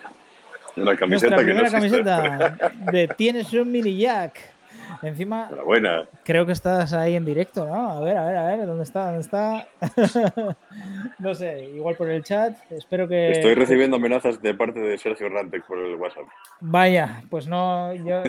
Una 0.76 0.96
camiseta 0.96 1.37
nuestra 1.37 1.37
que 1.37 1.44
primera 1.44 1.70
camiseta 1.70 2.70
de 2.90 3.08
Tienes 3.08 3.52
un 3.52 3.70
mini 3.70 3.99
jack. 3.99 4.56
Encima, 5.03 5.47
Enhorabuena. 5.49 6.09
creo 6.25 6.47
que 6.47 6.53
estás 6.53 6.93
ahí 6.93 7.17
en 7.17 7.25
directo, 7.25 7.67
¿no? 7.67 7.91
A 7.93 8.00
ver, 8.00 8.17
a 8.17 8.25
ver, 8.27 8.37
a 8.37 8.56
ver, 8.56 8.67
¿dónde 8.67 8.85
está? 8.85 9.06
¿Dónde 9.06 9.21
está? 9.21 9.67
no 11.19 11.35
sé, 11.35 11.65
igual 11.75 11.97
por 11.97 12.11
el 12.11 12.23
chat. 12.23 12.56
Espero 12.70 13.06
que. 13.06 13.31
Estoy 13.31 13.55
recibiendo 13.55 13.96
amenazas 13.96 14.41
de 14.41 14.55
parte 14.55 14.81
de 14.81 14.99
Sergio 14.99 15.29
Rantec 15.29 15.67
por 15.67 15.79
el 15.79 15.96
WhatsApp. 15.96 16.25
Vaya, 16.60 17.22
pues 17.31 17.46
no, 17.46 17.94
yo 17.94 18.22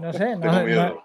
no 0.00 0.12
sé, 0.12 0.30
no, 0.36 0.40
Tengo 0.40 0.54
no, 0.54 0.64
miedo. 0.64 1.02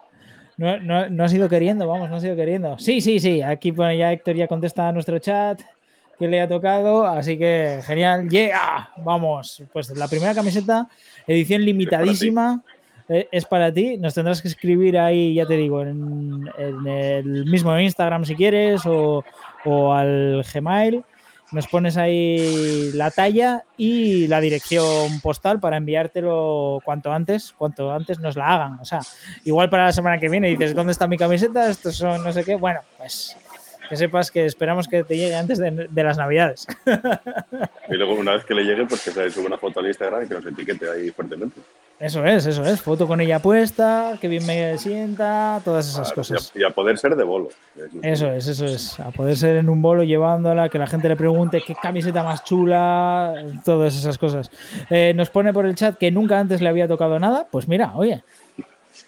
no, 0.58 0.80
no, 0.80 1.10
no 1.10 1.24
ha 1.24 1.30
sido 1.30 1.50
queriendo, 1.50 1.88
vamos, 1.88 2.10
no 2.10 2.16
ha 2.18 2.20
sido 2.20 2.36
queriendo. 2.36 2.78
Sí, 2.80 3.02
sí, 3.02 3.20
sí, 3.20 3.42
aquí 3.42 3.72
pone 3.72 3.98
ya 3.98 4.12
Héctor 4.12 4.36
ya 4.36 4.48
contesta 4.48 4.88
a 4.88 4.92
nuestro 4.92 5.20
chat 5.20 5.62
que 6.18 6.28
le 6.28 6.42
ha 6.42 6.48
tocado, 6.48 7.06
así 7.06 7.38
que 7.38 7.82
genial, 7.84 8.30
yeah, 8.30 8.90
vamos, 8.98 9.62
pues 9.74 9.90
la 9.98 10.08
primera 10.08 10.34
camiseta, 10.34 10.88
edición 11.28 11.64
limitadísima, 11.64 12.64
es 13.08 13.46
para 13.46 13.72
ti, 13.72 13.98
nos 13.98 14.14
tendrás 14.14 14.42
que 14.42 14.48
escribir 14.48 14.98
ahí, 14.98 15.36
ya 15.36 15.46
te 15.46 15.56
digo, 15.58 15.82
en, 15.82 16.50
en 16.58 16.88
el 16.88 17.46
mismo 17.46 17.78
Instagram 17.78 18.26
si 18.26 18.36
quieres 18.36 18.86
o, 18.86 19.24
o 19.64 19.94
al 19.94 20.44
Gmail. 20.54 21.04
Nos 21.52 21.68
pones 21.68 21.96
ahí 21.96 22.92
la 22.96 23.12
talla 23.12 23.64
y 23.78 24.28
la 24.28 24.42
dirección 24.42 25.22
postal 25.22 25.60
para 25.60 25.78
enviártelo 25.78 26.80
cuanto 26.84 27.14
antes, 27.14 27.54
cuanto 27.56 27.92
antes 27.92 28.20
nos 28.20 28.36
la 28.36 28.48
hagan. 28.48 28.80
O 28.80 28.86
sea, 28.86 29.00
igual 29.44 29.70
para 29.70 29.86
la 29.86 29.92
semana 29.94 30.20
que 30.20 30.28
viene 30.28 30.50
dices, 30.50 30.74
¿dónde 30.74 30.92
está 30.92 31.08
mi 31.08 31.18
camiseta? 31.18 31.70
Estos 31.70 31.98
son 31.98 32.24
no 32.24 32.34
sé 32.34 32.44
qué. 32.44 32.56
Bueno, 32.56 32.80
pues 32.98 33.38
que 33.90 33.96
sepas 33.98 34.32
que 34.32 34.46
esperamos 34.46 34.88
que 34.88 35.04
te 35.04 35.18
llegue 35.18 35.36
antes 35.36 35.58
de, 35.60 35.88
de 35.90 36.04
las 36.04 36.18
navidades. 36.18 36.68
Y 37.88 37.94
luego, 37.96 38.16
una 38.16 38.32
vez 38.34 38.44
que 38.46 38.56
le 38.56 38.64
llegue, 38.64 38.86
pues 38.88 39.04
que 39.04 39.12
se 39.12 39.30
suba 39.30 39.46
una 39.46 39.58
foto 39.60 39.80
al 39.80 39.86
Instagram 39.86 40.24
y 40.24 40.28
que 40.28 40.34
nos 40.34 40.46
etiquete 40.48 40.90
ahí 40.90 41.12
fuertemente. 41.12 41.62
Eso 42.00 42.26
es, 42.26 42.46
eso 42.48 42.66
es. 42.66 42.82
Foto 42.82 43.06
con 43.08 43.22
ella 43.22 43.38
puesta, 43.40 44.18
que 44.20 44.28
bien 44.28 44.44
me 44.46 44.76
sienta, 44.80 45.62
todas 45.64 45.88
esas 45.88 46.08
Claro, 46.08 46.16
cosas. 46.16 46.52
Y 46.56 46.60
a, 46.60 46.62
y 46.62 46.66
a 46.66 46.74
poder 46.74 46.98
ser 46.98 47.16
de 47.16 47.24
bolo. 47.24 47.50
Eso 48.02 48.32
es, 48.32 48.48
eso 48.48 48.66
es. 48.66 49.00
A 49.00 49.12
poder 49.12 49.38
ser 49.38 49.58
en 49.58 49.70
un 49.70 49.82
bolo 49.84 50.04
llevándola, 50.04 50.68
que 50.68 50.80
la 50.80 50.88
gente 50.88 51.08
le 51.08 51.16
pregunte 51.16 51.62
qué 51.66 51.76
camiseta 51.76 52.24
más 52.24 52.44
chula, 52.44 53.36
todas 53.64 53.96
esas 53.96 54.18
cosas. 54.18 54.50
Eh, 54.90 55.14
nos 55.16 55.30
pone 55.30 55.54
por 55.54 55.68
el 55.68 55.76
chat 55.76 55.96
que 55.98 56.10
nunca 56.12 56.40
antes 56.40 56.60
le 56.60 56.70
había 56.70 56.88
tocado 56.88 57.20
nada. 57.20 57.46
Pues 57.52 57.68
mira, 57.68 57.92
oye, 57.96 58.24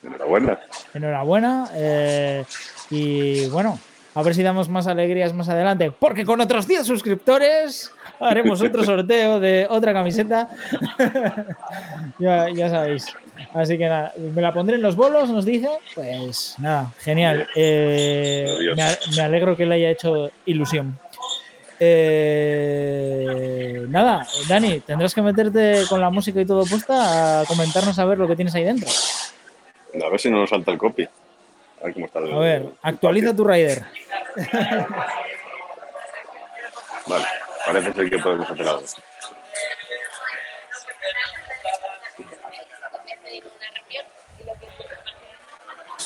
Enhorabuena. 0.04 0.60
enhorabuena. 0.94 1.68
eh, 1.74 2.46
y 2.92 3.48
bueno, 3.50 3.80
a 4.18 4.24
ver 4.24 4.34
si 4.34 4.42
damos 4.42 4.68
más 4.68 4.88
alegrías 4.88 5.32
más 5.32 5.48
adelante, 5.48 5.92
porque 5.92 6.26
con 6.26 6.42
otros 6.42 6.68
10 6.68 6.88
suscriptores 6.88 7.92
haremos 8.20 8.60
otro 8.64 8.84
sorteo 8.84 9.40
de 9.40 9.68
otra 9.70 9.94
camiseta. 9.94 10.50
ya, 12.20 12.50
ya 12.50 12.68
sabéis. 12.68 13.06
Así 13.54 13.78
que 13.78 13.86
nada, 13.86 14.14
me 14.18 14.42
la 14.42 14.52
pondré 14.52 14.78
en 14.78 14.82
los 14.82 14.96
bolos, 14.96 15.30
nos 15.30 15.46
dice. 15.46 15.70
Pues 15.94 16.56
nada, 16.58 16.92
genial. 16.98 17.48
Eh, 17.56 18.48
me 19.16 19.22
alegro 19.22 19.56
que 19.56 19.68
le 19.68 19.76
haya 19.76 19.92
hecho 19.92 20.32
ilusión. 20.48 20.98
Eh, 21.80 23.06
nada, 23.88 24.26
Dani, 24.50 24.80
tendrás 24.80 25.14
que 25.14 25.22
meterte 25.22 25.84
con 25.88 26.02
la 26.02 26.10
música 26.10 26.42
y 26.42 26.46
todo 26.48 26.66
puesta 26.66 27.42
a 27.42 27.46
comentarnos 27.46 28.00
a 28.00 28.06
ver 28.06 28.18
lo 28.18 28.28
que 28.28 28.36
tienes 28.36 28.56
ahí 28.56 28.64
dentro. 28.64 28.90
A 30.04 30.10
ver 30.10 30.20
si 30.20 30.32
no 30.32 30.40
nos 30.40 30.50
salta 30.50 30.72
el 30.72 30.80
copy. 30.80 31.08
A 31.82 31.86
ver 31.86 31.94
cómo 31.94 32.06
está 32.06 32.20
el. 32.20 32.34
A 32.34 32.40
ver, 32.40 32.70
actualiza 32.82 33.36
tu 33.36 33.44
rider. 33.44 33.84
Vale, 37.08 37.26
parece 37.66 37.94
ser 37.94 38.10
que 38.10 38.20
podemos 38.20 38.50
hacer 38.50 38.68
algo. 38.68 38.84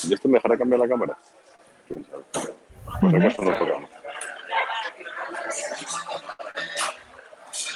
¿Y 0.03 0.13
esto 0.13 0.27
me 0.27 0.35
dejará 0.35 0.57
cambiar 0.57 0.79
la 0.79 0.87
cámara? 0.87 1.17
¿Quién 1.87 2.05
sabe? 2.05 2.23
No 3.01 3.57
tocamos. 3.57 3.89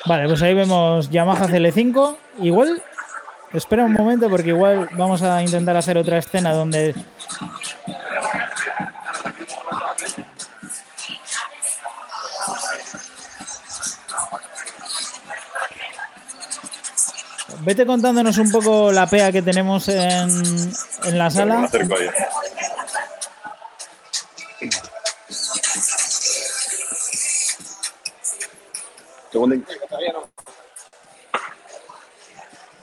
Vale, 0.06 0.28
pues 0.28 0.42
ahí 0.44 0.54
vemos 0.54 1.10
Yamaha 1.10 1.48
CL5. 1.48 2.16
Igual, 2.40 2.82
espera 3.54 3.86
un 3.86 3.94
momento 3.94 4.30
porque 4.30 4.50
igual 4.50 4.90
vamos 4.94 5.24
a 5.24 5.42
intentar 5.42 5.76
hacer 5.78 5.98
otra 5.98 6.18
escena 6.20 6.54
donde 6.54 6.94
vete 17.66 17.86
contándonos 17.86 18.38
un 18.38 18.52
poco 18.52 18.92
la 18.92 19.08
pea 19.08 19.32
que 19.32 19.42
tenemos 19.42 19.88
en, 19.90 20.30
en 21.06 21.18
la 21.18 21.30
sala. 21.32 21.68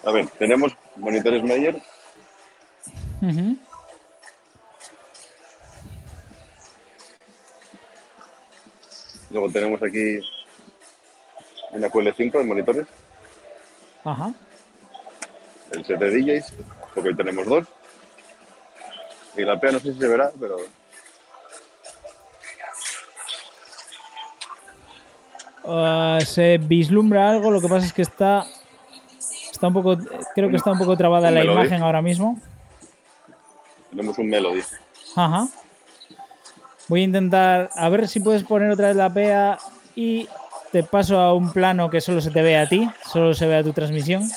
A 0.04 0.10
ver, 0.10 0.26
tenemos 0.38 0.72
monitores 0.96 1.42
Meyer, 1.44 1.80
Ujú. 3.22 3.56
luego 9.30 9.50
tenemos 9.50 9.80
aquí 9.82 10.18
una 11.70 11.88
QL5 11.88 12.32
de 12.32 12.44
monitores, 12.44 12.86
Ajá. 14.04 14.32
El 15.72 15.84
set 15.84 15.98
de 15.98 16.10
DJs, 16.10 16.52
porque 16.94 17.10
hoy 17.10 17.16
tenemos 17.16 17.46
dos. 17.46 17.66
Y 19.36 19.42
la 19.42 19.58
PEA 19.58 19.72
no 19.72 19.78
sé 19.80 19.92
si 19.94 19.98
se 19.98 20.08
verá, 20.08 20.30
pero 20.38 20.56
Ah, 25.64 26.18
se 26.24 26.58
vislumbra 26.58 27.30
algo, 27.30 27.50
lo 27.50 27.60
que 27.60 27.68
pasa 27.68 27.86
es 27.86 27.92
que 27.92 28.02
está. 28.02 28.44
Está 29.52 29.68
un 29.68 29.74
poco. 29.74 29.96
Creo 30.34 30.50
que 30.50 30.56
está 30.56 30.72
un 30.72 30.78
poco 30.78 30.96
trabada 30.96 31.28
Un 31.28 31.34
la 31.34 31.40
melody. 31.40 31.60
imagen 31.60 31.82
ahora 31.82 32.02
mismo. 32.02 32.38
tenemos 33.90 34.18
un 34.18 34.28
Melody. 34.28 34.62
Ajá. 35.14 35.46
Voy 36.88 37.02
a 37.02 37.04
intentar. 37.04 37.70
A 37.76 37.88
ver 37.88 38.08
si 38.08 38.18
puedes 38.20 38.42
poner 38.42 38.70
otra 38.70 38.88
vez 38.88 38.96
la 38.96 39.12
PEA 39.12 39.58
y 39.94 40.28
te 40.72 40.82
paso 40.82 41.18
a 41.20 41.32
un 41.34 41.52
plano 41.52 41.90
que 41.90 42.00
solo 42.00 42.20
se 42.20 42.30
te 42.30 42.42
ve 42.42 42.58
a 42.58 42.68
ti, 42.68 42.90
solo 43.12 43.34
se 43.34 43.46
ve 43.46 43.56
a 43.58 43.62
tu 43.62 43.72
transmisión. 43.72 44.28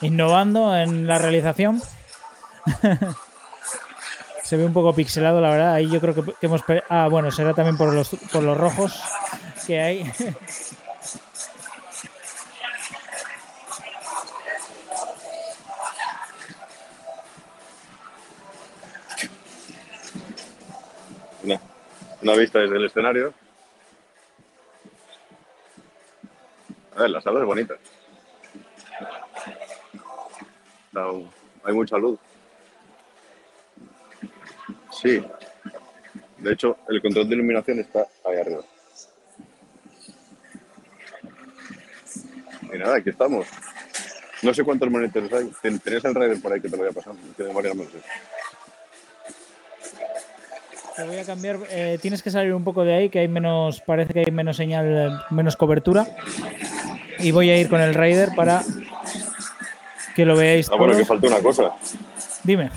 Innovando 0.00 0.76
en 0.76 1.06
la 1.06 1.18
realización. 1.18 1.80
se 4.42 4.56
ve 4.56 4.64
un 4.64 4.72
poco 4.72 4.94
pixelado, 4.94 5.40
la 5.40 5.50
verdad. 5.50 5.74
Ahí 5.74 5.90
yo 5.90 6.00
creo 6.00 6.14
que, 6.14 6.22
que 6.34 6.46
hemos. 6.46 6.62
Ah, 6.88 7.08
bueno, 7.10 7.30
será 7.30 7.54
también 7.54 7.76
por 7.76 7.92
los, 7.92 8.10
por 8.32 8.42
los 8.42 8.56
rojos 8.56 9.00
que 9.66 9.80
hay. 9.80 10.12
Una, 21.42 21.60
una 22.22 22.34
vista 22.36 22.58
desde 22.58 22.76
el 22.76 22.86
escenario. 22.86 23.34
A 26.96 27.02
ver, 27.02 27.10
la 27.10 27.20
sala 27.20 27.40
es 27.40 27.46
bonita. 27.46 27.74
Hay 31.64 31.72
mucha 31.74 31.96
luz. 31.98 32.18
Sí. 34.92 35.24
De 36.38 36.52
hecho, 36.52 36.76
el 36.88 37.00
control 37.02 37.28
de 37.28 37.34
iluminación 37.34 37.80
está 37.80 38.06
ahí 38.24 38.36
arriba. 38.38 38.62
Y 42.72 42.78
nada, 42.78 42.96
aquí 42.96 43.10
estamos. 43.10 43.46
No 44.42 44.52
sé 44.52 44.62
cuántos 44.62 44.90
monitores 44.90 45.32
hay. 45.32 45.50
Ten- 45.62 45.78
¿Tenéis 45.78 46.04
el 46.04 46.14
Raider 46.14 46.40
por 46.40 46.52
ahí 46.52 46.60
que 46.60 46.68
te 46.68 46.76
lo 46.76 46.82
voy 46.82 46.90
a 46.90 46.94
pasar? 46.94 47.14
Que 47.36 47.44
memoria 47.44 47.72
no 47.74 47.84
sé. 47.84 47.98
Te 50.96 51.04
voy 51.04 51.16
a 51.18 51.24
cambiar. 51.24 51.58
eh, 51.70 51.98
tienes 52.00 52.22
que 52.22 52.30
salir 52.30 52.52
un 52.54 52.62
poco 52.62 52.84
de 52.84 52.94
ahí, 52.94 53.08
que 53.10 53.20
hay 53.20 53.28
menos. 53.28 53.80
Parece 53.80 54.12
que 54.12 54.20
hay 54.20 54.30
menos 54.32 54.56
señal, 54.56 55.24
menos 55.30 55.56
cobertura. 55.56 56.06
Y 57.18 57.30
voy 57.30 57.50
a 57.50 57.56
ir 57.58 57.68
con 57.68 57.80
el 57.80 57.94
Raider 57.94 58.30
para 58.36 58.62
que 60.14 60.24
lo 60.24 60.36
veáis. 60.36 60.70
Ah, 60.70 60.76
bueno, 60.76 60.96
que 60.96 61.04
falta 61.04 61.26
una 61.26 61.42
cosa. 61.42 61.74
Dime. 62.42 62.70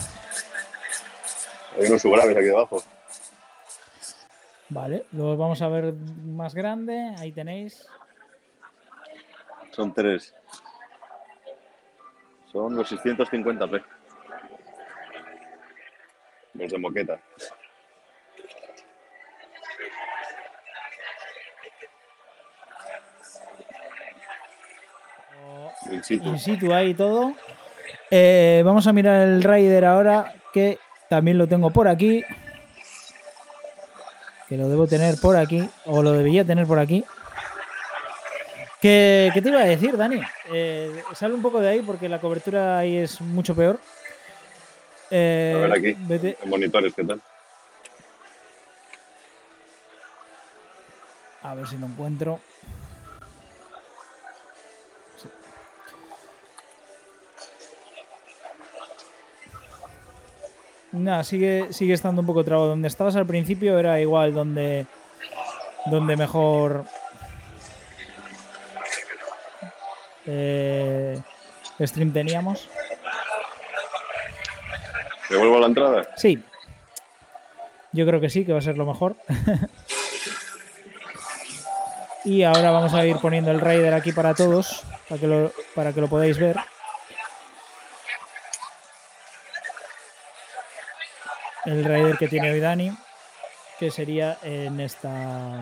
Hay 1.77 1.85
unos 1.87 2.01
subgraves 2.01 2.35
aquí 2.35 2.45
debajo. 2.45 2.83
Vale, 4.69 5.05
lo 5.13 5.37
vamos 5.37 5.61
a 5.61 5.69
ver 5.69 5.93
más 6.25 6.53
grande. 6.53 7.13
Ahí 7.19 7.31
tenéis. 7.31 7.87
Son 9.71 9.93
tres. 9.93 10.33
Son 12.51 12.75
los 12.75 12.91
650p. 12.91 13.83
Los 16.55 16.71
de 16.71 16.77
moqueta. 16.77 17.19
In 25.91 26.03
situ. 26.03 26.27
In 26.29 26.39
situ 26.39 26.73
ahí 26.73 26.93
todo. 26.93 27.33
Eh, 28.11 28.61
vamos 28.65 28.87
a 28.87 28.93
mirar 28.93 29.21
el 29.27 29.43
Raider 29.43 29.85
ahora, 29.85 30.33
que 30.53 30.79
también 31.09 31.37
lo 31.37 31.47
tengo 31.47 31.69
por 31.71 31.87
aquí. 31.87 32.23
Que 34.47 34.57
lo 34.57 34.69
debo 34.69 34.87
tener 34.87 35.15
por 35.21 35.35
aquí, 35.35 35.67
o 35.85 36.01
lo 36.01 36.13
debería 36.13 36.45
tener 36.45 36.65
por 36.67 36.79
aquí. 36.79 37.03
¿Qué, 38.81 39.31
qué 39.33 39.41
te 39.41 39.49
iba 39.49 39.59
a 39.59 39.65
decir, 39.65 39.97
Dani? 39.97 40.21
Eh, 40.53 41.03
sale 41.13 41.33
un 41.33 41.41
poco 41.41 41.59
de 41.59 41.69
ahí 41.69 41.81
porque 41.81 42.07
la 42.07 42.19
cobertura 42.21 42.77
ahí 42.77 42.97
es 42.97 43.19
mucho 43.19 43.55
peor. 43.55 43.79
Eh, 45.09 45.53
A 45.55 45.59
ver 45.61 45.71
aquí. 45.73 45.95
vete- 46.07 46.37
En 46.43 46.49
monitores, 46.49 46.93
¿qué 46.93 47.03
tal? 47.03 47.21
A 51.43 51.55
ver 51.55 51.67
si 51.67 51.77
lo 51.77 51.87
encuentro. 51.87 52.39
Nada, 60.97 61.23
sigue, 61.23 61.71
sigue 61.71 61.93
estando 61.93 62.21
un 62.21 62.27
poco 62.27 62.43
trabado. 62.43 62.69
Donde 62.69 62.87
estabas 62.87 63.15
al 63.15 63.25
principio 63.25 63.77
era 63.77 63.99
igual 63.99 64.33
donde, 64.33 64.85
donde 65.85 66.15
mejor 66.15 66.85
eh, 70.25 71.19
stream 71.79 72.11
teníamos. 72.11 72.69
¿Devuelvo 75.29 75.59
la 75.59 75.67
entrada? 75.67 76.07
Sí. 76.15 76.41
Yo 77.91 78.05
creo 78.05 78.19
que 78.19 78.29
sí, 78.29 78.45
que 78.45 78.53
va 78.53 78.59
a 78.59 78.61
ser 78.61 78.77
lo 78.77 78.85
mejor. 78.85 79.15
y 82.25 82.43
ahora 82.43 82.71
vamos 82.71 82.93
a 82.93 83.05
ir 83.05 83.17
poniendo 83.17 83.51
el 83.51 83.59
Raider 83.59 83.93
aquí 83.93 84.11
para 84.11 84.33
todos, 84.33 84.83
para 85.07 85.19
que 85.19 85.27
lo, 85.27 85.51
para 85.73 85.93
que 85.93 86.01
lo 86.01 86.07
podáis 86.07 86.37
ver. 86.37 86.57
El 91.67 91.83
Raider 91.83 92.17
que 92.17 92.29
tiene 92.29 92.49
hoy 92.49 92.61
Dani, 92.61 92.91
que 93.77 93.91
sería 93.91 94.37
en 94.41 94.79
esta 94.79 95.59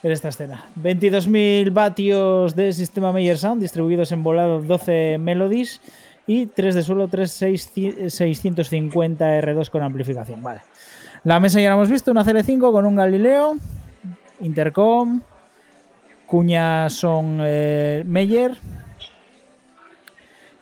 en 0.00 0.12
esta 0.12 0.28
escena. 0.28 0.68
22.000 0.80 1.72
vatios 1.72 2.54
de 2.54 2.72
sistema 2.72 3.12
Meyer 3.12 3.36
Sound 3.36 3.60
distribuidos 3.60 4.12
en 4.12 4.22
volado 4.22 4.62
12 4.62 5.18
melodies 5.18 5.80
y 6.24 6.46
3 6.46 6.76
de 6.76 6.82
suelo 6.84 7.08
3 7.08 7.32
650 7.32 9.40
R2 9.40 9.70
con 9.70 9.82
amplificación. 9.82 10.40
Vale. 10.40 10.60
La 11.24 11.40
mesa 11.40 11.60
ya 11.60 11.70
la 11.70 11.74
hemos 11.74 11.90
visto, 11.90 12.12
una 12.12 12.24
CL5 12.24 12.70
con 12.70 12.86
un 12.86 12.94
Galileo, 12.94 13.56
intercom, 14.38 15.20
cuñas 16.26 16.92
son 16.92 17.40
eh, 17.42 18.04
Meyer 18.06 18.56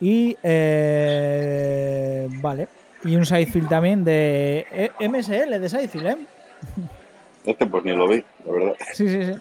y 0.00 0.35
eh, 0.42 2.26
vale. 2.40 2.77
Y 3.05 3.17
un 3.17 3.25
sidefield 3.26 3.69
también 3.69 4.05
de 4.05 4.67
eh, 4.73 4.90
MSL 5.09 5.61
de 5.61 5.69
sidefield, 5.69 6.07
¿eh? 6.07 6.17
Este 7.45 7.67
pues 7.67 7.85
ni 7.85 7.93
lo 7.95 8.09
vi, 8.09 8.23
la 8.45 8.52
verdad. 8.52 8.75
Sí, 8.93 9.09
sí, 9.09 9.25
sí. 9.25 9.33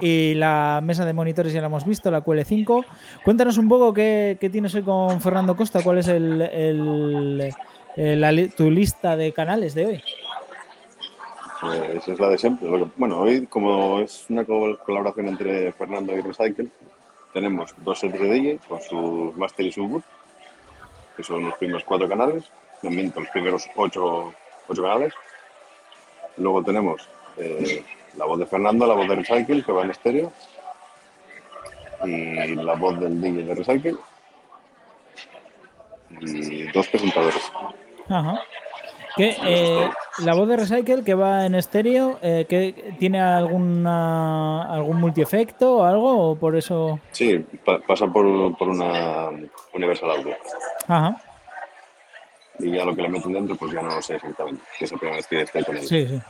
Y 0.00 0.34
la 0.34 0.80
mesa 0.82 1.04
de 1.06 1.12
monitores 1.12 1.52
ya 1.52 1.60
la 1.60 1.68
hemos 1.68 1.84
visto, 1.86 2.10
la 2.10 2.22
QL5. 2.22 2.84
Cuéntanos 3.24 3.56
un 3.56 3.68
poco 3.68 3.94
qué, 3.94 4.36
qué 4.40 4.50
tienes 4.50 4.74
hoy 4.74 4.82
con 4.82 5.20
Fernando 5.20 5.56
Costa, 5.56 5.82
cuál 5.82 5.98
es 5.98 6.08
el, 6.08 6.42
el- 6.42 7.54
el- 7.96 8.20
la 8.20 8.32
li- 8.32 8.48
tu 8.48 8.70
lista 8.70 9.16
de 9.16 9.32
canales 9.32 9.74
de 9.74 9.86
hoy. 9.86 10.02
Pues 11.60 12.06
es 12.06 12.20
la 12.20 12.28
de 12.28 12.38
siempre. 12.38 12.68
Bueno, 12.96 13.18
hoy, 13.20 13.46
como 13.46 14.00
es 14.00 14.26
una 14.28 14.44
col- 14.44 14.78
colaboración 14.84 15.28
entre 15.28 15.72
Fernando 15.72 16.16
y 16.16 16.20
Recycle, 16.20 16.68
tenemos 17.32 17.74
dos 17.78 17.98
sets 17.98 18.20
de 18.20 18.28
DJ 18.28 18.58
con 18.68 18.80
su 18.80 19.32
master 19.36 19.66
y 19.66 19.72
su 19.72 19.86
boot, 19.88 20.04
que 21.16 21.22
son 21.24 21.44
los 21.44 21.54
primeros 21.54 21.82
cuatro 21.84 22.08
canales, 22.08 22.44
miento, 22.82 23.20
los 23.20 23.28
primeros 23.30 23.68
ocho, 23.76 24.32
ocho 24.68 24.82
canales. 24.82 25.12
Luego 26.36 26.62
tenemos 26.62 27.08
eh, 27.36 27.84
la 28.16 28.24
voz 28.24 28.38
de 28.38 28.46
Fernando, 28.46 28.86
la 28.86 28.94
voz 28.94 29.08
de 29.08 29.16
Recycle, 29.16 29.62
que 29.64 29.72
va 29.72 29.82
en 29.84 29.90
estéreo, 29.90 30.32
y 32.04 32.54
la 32.54 32.74
voz 32.74 32.98
del 33.00 33.20
DJ 33.20 33.44
de 33.44 33.54
Recycle, 33.54 33.96
y 36.20 36.70
dos 36.72 36.86
presentadores. 36.88 37.52
Ajá. 38.08 38.40
Que, 39.16 39.36
eh, 39.42 39.90
la 40.24 40.34
voz 40.34 40.48
de 40.48 40.56
Recycle 40.56 41.02
que 41.02 41.14
va 41.14 41.44
en 41.44 41.56
estéreo, 41.56 42.18
eh, 42.22 42.46
que 42.48 42.94
¿tiene 43.00 43.20
alguna, 43.20 44.62
algún 44.72 45.00
multiefecto 45.00 45.78
o 45.78 45.84
algo? 45.84 46.30
¿O 46.30 46.36
por 46.36 46.54
eso...? 46.56 47.00
Sí, 47.10 47.38
pa- 47.64 47.80
pasa 47.80 48.06
por, 48.06 48.56
por 48.56 48.68
una 48.68 49.30
Universal 49.74 50.10
Audio. 50.12 50.36
Ajá, 50.86 51.16
Y 52.58 52.70
ya 52.72 52.84
lo 52.84 52.94
que 52.94 53.02
le 53.02 53.08
meten 53.08 53.32
dentro, 53.32 53.56
pues 53.56 53.72
ya 53.72 53.82
no 53.82 53.94
lo 53.94 54.02
sé 54.02 54.16
exactamente. 54.16 54.62
Es 54.80 54.90
la 54.90 54.98
primera 54.98 55.16
vez 55.16 55.26
que 55.26 55.42
estoy 55.42 55.64
con 55.64 55.76
sí, 55.78 56.06
sí. 56.08 56.20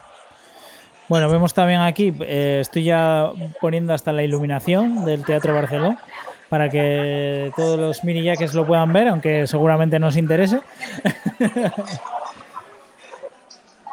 Bueno, 1.09 1.31
vemos 1.31 1.55
también 1.55 1.81
aquí, 1.81 2.15
eh, 2.21 2.59
estoy 2.61 2.85
ya 2.85 3.33
poniendo 3.63 3.95
hasta 3.95 4.13
la 4.13 4.23
iluminación 4.23 5.07
del 5.07 5.25
Teatro 5.25 5.55
Barceló 5.55 5.97
para 6.51 6.69
que 6.69 7.51
todos 7.57 7.79
los 7.79 8.05
mini 8.05 8.23
jackets 8.23 8.55
lo 8.55 8.67
puedan 8.67 8.93
ver, 8.93 9.09
aunque 9.09 9.47
seguramente 9.47 9.99
no 9.99 10.09
os 10.09 10.17
interese. 10.19 10.61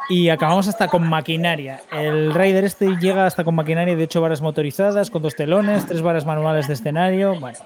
y 0.10 0.30
acabamos 0.30 0.68
hasta 0.68 0.88
con 0.88 1.08
maquinaria. 1.08 1.82
El 1.92 2.34
Raider 2.34 2.66
este 2.66 2.98
llega 2.98 3.26
hasta 3.26 3.44
con 3.44 3.56
maquinaria 3.56 3.96
de 3.96 4.04
8 4.04 4.22
varas 4.22 4.42
motorizadas, 4.42 5.10
con 5.10 5.22
dos 5.22 5.36
telones, 5.36 5.86
tres 5.86 6.02
varas 6.02 6.26
manuales 6.26 6.68
de 6.68 6.74
escenario. 6.74 7.40
Bueno, 7.40 7.60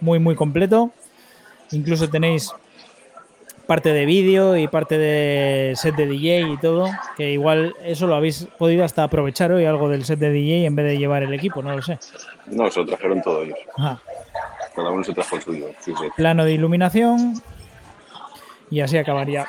muy, 0.00 0.18
muy 0.18 0.34
completo. 0.34 0.90
Incluso 1.70 2.08
tenéis 2.08 2.52
parte 3.66 3.92
de 3.92 4.06
vídeo 4.06 4.56
y 4.56 4.68
parte 4.68 4.96
de 4.96 5.72
set 5.76 5.96
de 5.96 6.06
DJ 6.06 6.40
y 6.52 6.56
todo, 6.58 6.88
que 7.16 7.32
igual 7.32 7.74
eso 7.82 8.06
lo 8.06 8.14
habéis 8.14 8.46
podido 8.58 8.84
hasta 8.84 9.04
aprovechar 9.04 9.52
hoy 9.52 9.64
algo 9.64 9.88
del 9.88 10.04
set 10.04 10.18
de 10.18 10.30
DJ 10.30 10.66
en 10.66 10.76
vez 10.76 10.86
de 10.86 10.98
llevar 10.98 11.22
el 11.22 11.34
equipo, 11.34 11.62
no 11.62 11.74
lo 11.74 11.82
sé. 11.82 11.98
No, 12.46 12.70
se 12.70 12.80
lo 12.80 12.86
trajeron 12.86 13.22
todos 13.22 13.44
ellos. 13.44 13.58
Ajá. 13.76 14.00
Cada 14.74 14.90
uno 14.90 15.02
se 15.02 15.12
trajo 15.12 15.36
el 15.36 15.42
suyo. 15.42 15.66
Sí, 15.80 15.92
sí. 15.98 16.08
Plano 16.16 16.44
de 16.44 16.52
iluminación 16.52 17.34
y 18.70 18.80
así 18.80 18.98
acabaría 18.98 19.46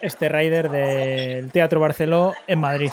este 0.00 0.28
rider 0.28 0.70
del 0.70 1.50
Teatro 1.50 1.80
Barceló 1.80 2.34
en 2.46 2.60
Madrid. 2.60 2.90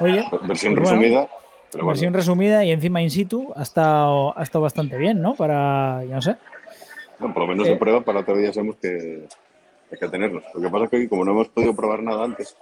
Oye, 0.00 0.24
Versión 0.42 0.74
pues 0.74 0.88
bueno, 0.88 1.00
resumida. 1.00 1.28
Pero 1.70 1.84
bueno, 1.84 1.88
versión 1.88 2.14
resumida 2.14 2.64
y 2.64 2.70
encima 2.70 3.00
in 3.00 3.10
situ 3.10 3.52
ha 3.56 3.62
estado, 3.62 4.38
ha 4.38 4.42
estado 4.42 4.62
bastante 4.62 4.98
bien, 4.98 5.22
¿no? 5.22 5.34
Para, 5.34 6.04
ya 6.04 6.16
no 6.16 6.22
sé. 6.22 6.36
bueno, 7.18 7.32
por 7.34 7.44
lo 7.44 7.48
menos 7.48 7.66
eh, 7.66 7.70
de 7.70 7.76
prueba 7.76 8.02
para 8.02 8.20
otro 8.20 8.36
día 8.36 8.52
sabemos 8.52 8.76
que 8.76 9.26
hay 9.92 9.98
que 9.98 10.08
tenerlos. 10.08 10.42
Lo 10.54 10.60
que 10.60 10.68
pasa 10.70 10.84
es 10.84 10.90
que 10.90 11.08
como 11.08 11.24
no 11.24 11.32
hemos 11.32 11.48
podido 11.48 11.74
probar 11.74 12.02
nada 12.02 12.24
antes, 12.24 12.56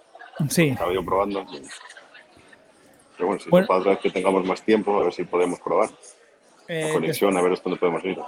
Sí, 0.48 0.68
estaba 0.68 0.92
yo 0.92 1.04
probando. 1.04 1.44
pues, 1.46 1.62
Pero 3.16 3.26
bueno, 3.28 3.40
si 3.42 3.50
Bueno. 3.50 3.66
para 3.66 3.80
otra 3.80 3.92
vez 3.92 4.00
que 4.00 4.10
tengamos 4.10 4.44
más 4.46 4.62
tiempo, 4.62 4.98
a 4.98 5.04
ver 5.04 5.12
si 5.12 5.24
podemos 5.24 5.60
probar. 5.60 5.90
eh, 6.68 6.80
La 6.82 6.86
te, 6.88 6.92
conexión, 6.94 7.36
a 7.36 7.42
ver 7.42 7.52
hasta 7.52 7.64
dónde 7.64 7.78
podemos 7.80 8.04
ir. 8.04 8.18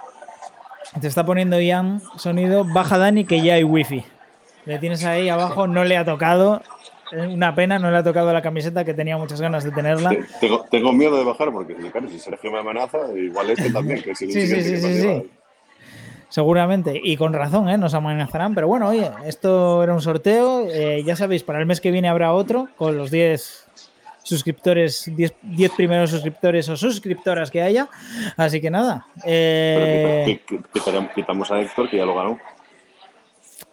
te 1.00 1.06
está 1.08 1.24
poniendo 1.24 1.58
Ian 1.60 2.02
sonido. 2.16 2.64
Baja 2.64 2.98
Dani 2.98 3.24
que 3.24 3.40
ya 3.42 3.54
hay 3.54 3.64
wifi. 3.64 4.04
Le 4.66 4.78
tienes 4.78 5.04
ahí 5.04 5.28
abajo, 5.28 5.66
no 5.66 5.84
le 5.84 5.96
ha 5.96 6.04
tocado. 6.04 6.62
Es 7.10 7.26
Una 7.28 7.54
pena, 7.54 7.78
no 7.78 7.90
le 7.90 7.96
ha 7.98 8.02
tocado 8.04 8.32
la 8.32 8.42
camiseta 8.42 8.84
que 8.84 8.94
tenía 8.94 9.16
muchas 9.16 9.40
ganas 9.40 9.64
de 9.64 9.70
tenerla. 9.70 10.10
Te- 10.10 10.24
Tengo, 10.40 10.64
tengo 10.70 10.92
miedo 10.92 11.16
de 11.18 11.24
bajar 11.24 11.50
porque, 11.52 11.74
claro, 11.74 12.08
si 12.08 12.18
Sergio 12.18 12.50
me 12.52 12.58
amenaza, 12.58 12.98
igual 13.16 13.50
este 13.50 13.70
también. 13.70 14.02
Que 14.02 14.10
el 14.10 14.16
Sí, 14.16 14.30
sí, 14.32 14.46
sí, 14.62 14.76
sí, 14.78 15.00
sí. 15.00 15.30
Seguramente, 16.32 16.98
y 17.04 17.18
con 17.18 17.34
razón, 17.34 17.68
¿eh? 17.68 17.76
nos 17.76 17.92
amenazarán, 17.92 18.54
pero 18.54 18.66
bueno, 18.66 18.88
oye, 18.88 19.10
esto 19.26 19.82
era 19.82 19.92
un 19.92 20.00
sorteo, 20.00 20.66
eh, 20.66 21.02
ya 21.04 21.14
sabéis, 21.14 21.42
para 21.42 21.58
el 21.60 21.66
mes 21.66 21.78
que 21.78 21.90
viene 21.90 22.08
habrá 22.08 22.32
otro 22.32 22.68
con 22.78 22.96
los 22.96 23.10
10 23.10 23.68
suscriptores, 24.22 25.14
10, 25.14 25.34
10 25.42 25.72
primeros 25.72 26.08
suscriptores 26.08 26.70
o 26.70 26.76
suscriptoras 26.78 27.50
que 27.50 27.60
haya, 27.60 27.86
así 28.38 28.62
que 28.62 28.70
nada, 28.70 29.06
eh, 29.26 30.40
quitamos 31.14 31.50
a 31.50 31.60
Héctor, 31.60 31.90
que 31.90 31.98
ya 31.98 32.06
lo 32.06 32.14
ganó. 32.14 32.38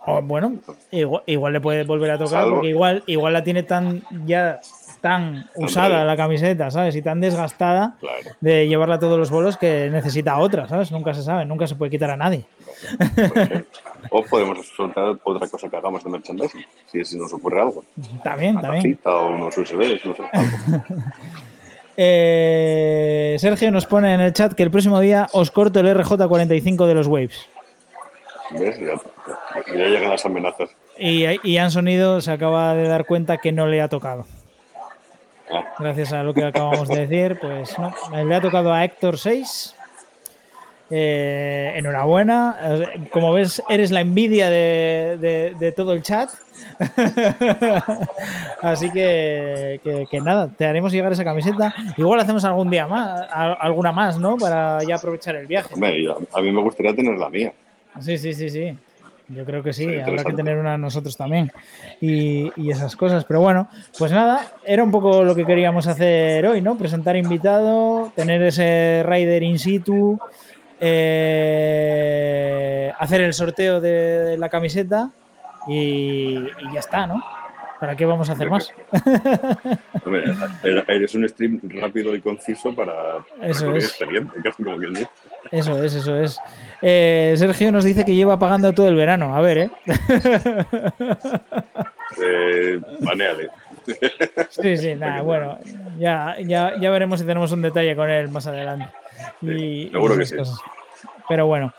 o 0.06 0.22
bueno, 0.22 0.56
igual, 0.92 1.24
igual 1.28 1.54
le 1.54 1.62
puede 1.62 1.86
volver 1.86 2.12
a 2.12 2.18
tocar 2.18 2.42
Salvo. 2.42 2.56
porque 2.56 2.68
igual, 2.72 3.04
igual 3.08 3.32
la 3.32 3.44
tiene 3.46 3.64
tan 3.64 4.04
ya 4.26 4.60
tan 5.02 5.50
usada 5.56 6.04
la 6.04 6.16
camiseta, 6.18 6.70
¿sabes? 6.72 6.96
Y 6.96 7.02
tan 7.02 7.20
desgastada 7.22 7.96
Claro. 8.00 8.18
de 8.42 8.68
llevarla 8.68 8.96
a 8.96 9.00
todos 9.00 9.18
los 9.18 9.30
bolos 9.30 9.58
que 9.58 9.90
necesita 9.90 10.38
otra, 10.38 10.68
¿sabes? 10.68 10.92
Nunca 10.92 11.14
se 11.14 11.24
sabe, 11.24 11.46
nunca 11.46 11.68
se 11.68 11.76
puede 11.76 11.92
quitar 11.92 12.12
a 12.12 12.18
nadie. 12.18 12.46
O 14.12 14.24
podemos 14.24 14.66
soltar 14.76 15.16
otra 15.24 15.48
cosa 15.48 15.70
que 15.70 15.76
hagamos 15.78 16.04
de 16.04 16.10
merchandising, 16.10 16.66
si 17.04 17.18
nos 17.18 17.34
ocurre 17.34 17.62
algo. 17.62 17.84
También, 18.24 18.54
Una 18.54 18.62
también. 18.62 18.84
tacita 18.84 19.16
o 19.16 19.30
unos 19.32 19.58
USBs, 19.58 20.06
no 20.06 20.16
sé. 20.16 20.24
algo. 20.32 20.84
Eh, 22.02 23.36
Sergio 23.40 23.72
nos 23.72 23.86
pone 23.86 24.14
en 24.14 24.22
el 24.22 24.32
chat 24.32 24.54
que 24.54 24.64
el 24.64 24.72
próximo 24.72 25.02
día 25.02 25.28
os 25.34 25.52
corto 25.52 25.82
el 25.82 25.88
RJ45 25.98 26.86
de 26.88 26.94
los 26.94 27.08
Waves. 27.08 27.46
¿Ves? 28.52 28.80
Ya, 28.80 28.94
ya 29.76 29.86
llegan 29.86 30.10
las 30.10 30.26
amenazas. 30.26 30.70
Y, 30.98 31.26
y 31.26 31.40
Ian 31.56 31.72
Sonido 31.72 32.22
se 32.22 32.32
acaba 32.32 32.74
de 32.74 32.88
dar 32.88 33.06
cuenta 33.06 33.36
que 33.38 33.52
no 33.52 33.68
le 33.68 33.82
ha 33.82 33.90
tocado. 33.90 34.26
Gracias 35.80 36.14
a 36.14 36.24
lo 36.24 36.34
que 36.34 36.44
acabamos 36.44 36.88
de 36.88 37.08
decir, 37.08 37.38
pues 37.40 37.78
no. 37.80 37.94
Le 38.24 38.36
ha 38.36 38.42
tocado 38.42 38.72
a 38.74 38.84
Héctor 38.84 39.18
6. 39.18 39.76
Eh, 40.92 41.74
enhorabuena. 41.76 42.58
Como 43.12 43.32
ves, 43.34 43.62
eres 43.70 43.92
la 43.92 44.02
envidia 44.02 44.50
de, 44.50 45.18
de- 45.20 45.56
de 45.60 45.72
todo 45.72 45.94
el 45.94 46.02
chat. 46.02 46.30
Así 48.62 48.90
que, 48.92 49.80
que- 49.84 50.06
que 50.10 50.20
nada, 50.22 50.50
te 50.50 50.66
haremos 50.66 50.92
llegar 50.92 51.12
esa 51.12 51.24
camiseta. 51.24 51.74
Igual 51.98 52.20
hacemos 52.20 52.44
algún 52.44 52.70
día 52.70 52.88
más, 52.88 53.28
alguna 53.32 53.92
más, 53.92 54.18
¿no? 54.20 54.36
Para 54.38 54.80
ya 54.84 54.96
aprovechar 54.96 55.36
el 55.36 55.48
viaje. 55.48 55.74
hombre, 55.74 56.08
a 56.34 56.42
mí 56.42 56.52
me 56.52 56.62
gustaría 56.62 56.96
tener 56.96 57.18
la 57.18 57.30
mía. 57.30 57.54
Sí, 58.02 58.18
sí, 58.18 58.34
sí, 58.34 58.50
sí. 58.50 58.78
Yo 59.30 59.46
creo 59.46 59.62
que 59.62 59.74
sí, 59.74 59.86
habrá 60.00 60.24
que 60.24 60.34
tener 60.34 60.58
una 60.58 60.78
nosotros 60.78 61.16
también. 61.16 61.52
Y, 62.02 62.52
y 62.56 62.72
esas 62.72 62.96
cosas. 62.96 63.26
Pero 63.26 63.42
bueno, 63.42 63.70
pues 63.98 64.12
nada, 64.12 64.42
era 64.66 64.84
un 64.84 64.92
poco 64.92 65.24
lo 65.24 65.36
que 65.36 65.46
queríamos 65.46 65.86
hacer 65.88 66.46
hoy, 66.48 66.62
¿no? 66.62 66.78
Presentar 66.78 67.16
invitado, 67.16 68.12
tener 68.16 68.42
ese 68.42 69.04
rider 69.06 69.44
in 69.44 69.60
situ, 69.60 70.20
eh, 70.80 72.92
hacer 72.98 73.22
el 73.22 73.34
sorteo 73.34 73.80
de 73.80 74.36
la 74.38 74.50
camiseta 74.50 75.12
y, 75.68 76.38
y 76.38 76.74
ya 76.74 76.80
está, 76.80 77.06
¿no? 77.06 77.24
¿Para 77.80 77.96
qué 77.96 78.06
vamos 78.06 78.30
a 78.30 78.34
hacer 78.34 78.50
más? 78.50 78.74
Hombre, 80.06 80.24
eres 80.88 81.16
un 81.16 81.28
stream 81.30 81.62
rápido 81.64 82.14
y 82.14 82.20
conciso 82.20 82.76
para 82.76 83.20
Eso 83.42 83.68
para 83.68 83.78
es. 83.78 83.86
expediente, 83.86 84.34
casi 84.44 84.64
como 84.64 84.78
quien 84.78 84.94
dice. 84.96 85.10
Eso 85.52 85.84
es, 85.84 85.96
eso 85.96 86.16
es. 86.18 86.40
Eh, 86.82 87.34
Sergio 87.38 87.72
nos 87.72 87.84
dice 87.84 88.06
que 88.06 88.16
lleva 88.16 88.38
pagando 88.40 88.72
todo 88.74 88.88
el 88.88 88.96
verano. 88.96 89.36
A 89.36 89.42
ver, 89.42 89.58
¿eh? 89.58 89.70
Eh, 92.22 92.80
baneale. 93.00 93.50
Sí, 94.50 94.78
sí, 94.78 94.96
nada, 94.96 95.22
bueno, 95.22 95.58
ya, 95.98 96.36
ya, 96.46 96.74
ya 96.80 96.92
veremos 96.92 97.20
si 97.20 97.26
tenemos 97.26 97.52
un 97.52 97.62
detalle 97.62 97.96
con 97.96 98.10
él 98.10 98.30
más 98.30 98.46
adelante. 98.48 98.88
Y, 99.42 99.48
Sí, 99.48 99.90
seguro 99.92 100.16
y 100.16 100.18
que 100.20 100.26
sí. 100.26 100.36
cosas. 100.38 100.60
Pero 101.28 101.48
bueno, 101.48 101.74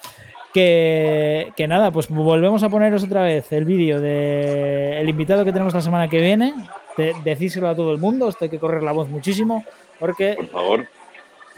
que, 0.53 1.53
que 1.57 1.69
nada, 1.69 1.91
pues 1.91 2.09
volvemos 2.09 2.63
a 2.63 2.69
poneros 2.69 3.05
otra 3.05 3.23
vez 3.23 3.53
el 3.53 3.65
vídeo 3.65 4.01
del 4.01 5.09
invitado 5.09 5.45
que 5.45 5.53
tenemos 5.53 5.75
la 5.75 5.81
semana 5.83 6.09
que 6.09 6.21
viene. 6.21 6.55
De, 6.97 7.15
decírselo 7.25 7.69
a 7.69 7.75
todo 7.77 7.93
el 7.93 7.99
mundo, 7.99 8.29
esto 8.29 8.45
hay 8.45 8.51
que 8.51 8.59
correr 8.59 8.83
la 8.83 8.93
voz 8.93 9.09
muchísimo, 9.09 9.65
porque 9.99 10.35
Por 10.37 10.49
favor, 10.49 10.87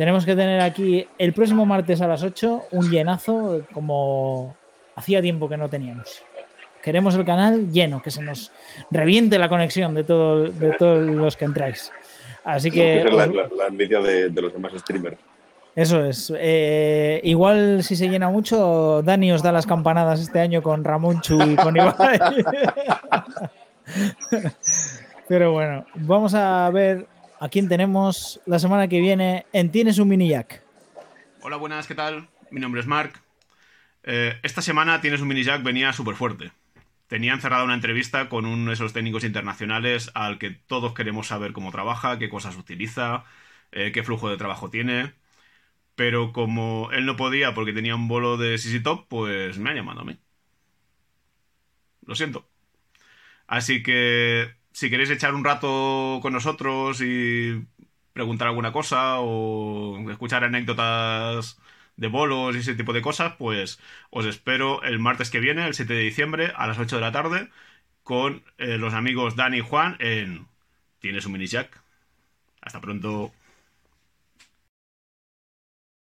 tenemos 0.02 0.26
que 0.26 0.34
tener 0.34 0.60
aquí 0.60 1.06
el 1.16 1.32
próximo 1.32 1.64
martes 1.64 2.00
a 2.00 2.08
las 2.08 2.24
8 2.24 2.62
un 2.72 2.90
llenazo 2.90 3.62
como 3.72 4.56
hacía 4.96 5.22
tiempo 5.22 5.48
que 5.48 5.56
no 5.56 5.68
teníamos. 5.68 6.24
Queremos 6.82 7.14
el 7.14 7.24
canal 7.24 7.70
lleno, 7.70 8.02
que 8.02 8.10
se 8.10 8.20
nos 8.20 8.50
reviente 8.90 9.38
la 9.38 9.48
conexión 9.48 9.94
de, 9.94 10.02
todo, 10.02 10.42
de 10.50 10.72
todos 10.72 11.06
los 11.08 11.36
que 11.36 11.44
entráis. 11.44 11.92
Así 12.42 12.72
que 12.72 12.98
esa 12.98 13.08
es 13.10 13.14
la, 13.14 13.26
la- 13.28 13.48
la 13.56 13.66
envidia 13.68 14.00
de, 14.00 14.28
de 14.28 14.42
los 14.42 14.52
demás 14.52 14.72
streamers. 14.76 15.16
eso 15.76 16.04
es. 16.04 16.32
Eh, 16.36 17.20
igual 17.22 17.84
si 17.84 17.94
se 17.94 18.08
llena 18.08 18.28
mucho, 18.28 19.02
Dani 19.04 19.30
os 19.30 19.40
da 19.44 19.52
las 19.52 19.66
campanadas 19.66 20.18
este 20.20 20.40
año 20.40 20.62
con 20.64 20.82
Ramón 20.82 21.20
Chu 21.20 21.40
y 21.40 21.54
con 21.54 21.76
Ibai. 21.76 22.18
Pero 25.28 25.52
bueno, 25.52 25.84
vamos 25.94 26.34
a 26.34 26.68
ver 26.70 27.06
a 27.42 27.48
quién 27.48 27.68
tenemos 27.68 28.40
la 28.46 28.60
semana 28.60 28.86
que 28.86 29.00
viene 29.00 29.46
en 29.52 29.72
Tienes 29.72 29.98
un 29.98 30.08
mini 30.08 30.28
jack. 30.28 30.62
Hola, 31.40 31.56
buenas, 31.56 31.88
¿qué 31.88 31.96
tal? 31.96 32.28
Mi 32.52 32.60
nombre 32.60 32.80
es 32.80 32.86
Mark. 32.86 33.20
Eh, 34.04 34.38
esta 34.44 34.62
semana 34.62 35.00
tienes 35.00 35.20
un 35.20 35.26
mini 35.26 35.42
jack, 35.42 35.64
venía 35.64 35.92
súper 35.92 36.14
fuerte. 36.14 36.52
Tenía 37.08 37.32
encerrada 37.32 37.64
una 37.64 37.74
entrevista 37.74 38.28
con 38.28 38.46
uno 38.46 38.70
de 38.70 38.74
esos 38.74 38.92
técnicos 38.92 39.24
internacionales 39.24 40.12
al 40.14 40.38
que 40.38 40.50
todos 40.50 40.94
queremos 40.94 41.26
saber 41.26 41.52
cómo 41.52 41.72
trabaja, 41.72 42.16
qué 42.16 42.28
cosas 42.28 42.56
utiliza, 42.56 43.24
eh, 43.72 43.90
qué 43.90 44.04
flujo 44.04 44.30
de 44.30 44.36
trabajo 44.36 44.70
tiene. 44.70 45.12
Pero 45.96 46.32
como 46.32 46.90
él 46.92 47.06
no 47.06 47.16
podía 47.16 47.54
porque 47.54 47.72
tenía 47.72 47.96
un 47.96 48.06
bolo 48.06 48.36
de 48.36 48.56
CC 48.56 48.78
Top, 48.78 49.06
pues 49.08 49.58
me 49.58 49.70
ha 49.70 49.74
llamado 49.74 50.02
a 50.02 50.04
mí. 50.04 50.16
Lo 52.06 52.14
siento. 52.14 52.48
Así 53.48 53.82
que 53.82 54.61
si 54.72 54.90
queréis 54.90 55.10
echar 55.10 55.34
un 55.34 55.44
rato 55.44 56.20
con 56.22 56.32
nosotros 56.32 57.00
y 57.02 57.66
preguntar 58.12 58.48
alguna 58.48 58.72
cosa 58.72 59.20
o 59.20 60.10
escuchar 60.10 60.44
anécdotas 60.44 61.58
de 61.96 62.08
bolos 62.08 62.56
y 62.56 62.60
ese 62.60 62.74
tipo 62.74 62.92
de 62.92 63.02
cosas, 63.02 63.34
pues 63.38 63.80
os 64.10 64.26
espero 64.26 64.82
el 64.82 64.98
martes 64.98 65.30
que 65.30 65.40
viene, 65.40 65.66
el 65.66 65.74
7 65.74 65.92
de 65.94 66.00
diciembre, 66.00 66.52
a 66.56 66.66
las 66.66 66.78
8 66.78 66.96
de 66.96 67.02
la 67.02 67.12
tarde, 67.12 67.50
con 68.02 68.44
eh, 68.58 68.78
los 68.78 68.94
amigos 68.94 69.36
Dani 69.36 69.58
y 69.58 69.60
Juan 69.60 69.96
en 70.00 70.46
Tienes 71.00 71.26
un 71.26 71.32
mini 71.32 71.46
jack. 71.46 71.82
Hasta 72.60 72.80
pronto. 72.80 73.32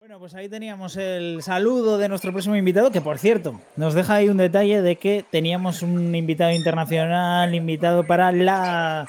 Bueno, 0.06 0.20
pues 0.20 0.36
ahí 0.36 0.48
teníamos 0.48 0.96
el 0.96 1.42
saludo 1.42 1.98
de 1.98 2.08
nuestro 2.08 2.30
próximo 2.30 2.54
invitado, 2.54 2.92
que 2.92 3.00
por 3.00 3.18
cierto, 3.18 3.60
nos 3.74 3.92
deja 3.92 4.14
ahí 4.14 4.28
un 4.28 4.36
detalle 4.36 4.80
de 4.80 4.94
que 4.94 5.24
teníamos 5.28 5.82
un 5.82 6.14
invitado 6.14 6.52
internacional, 6.52 7.52
invitado 7.56 8.04
para 8.04 8.30
la 8.30 9.04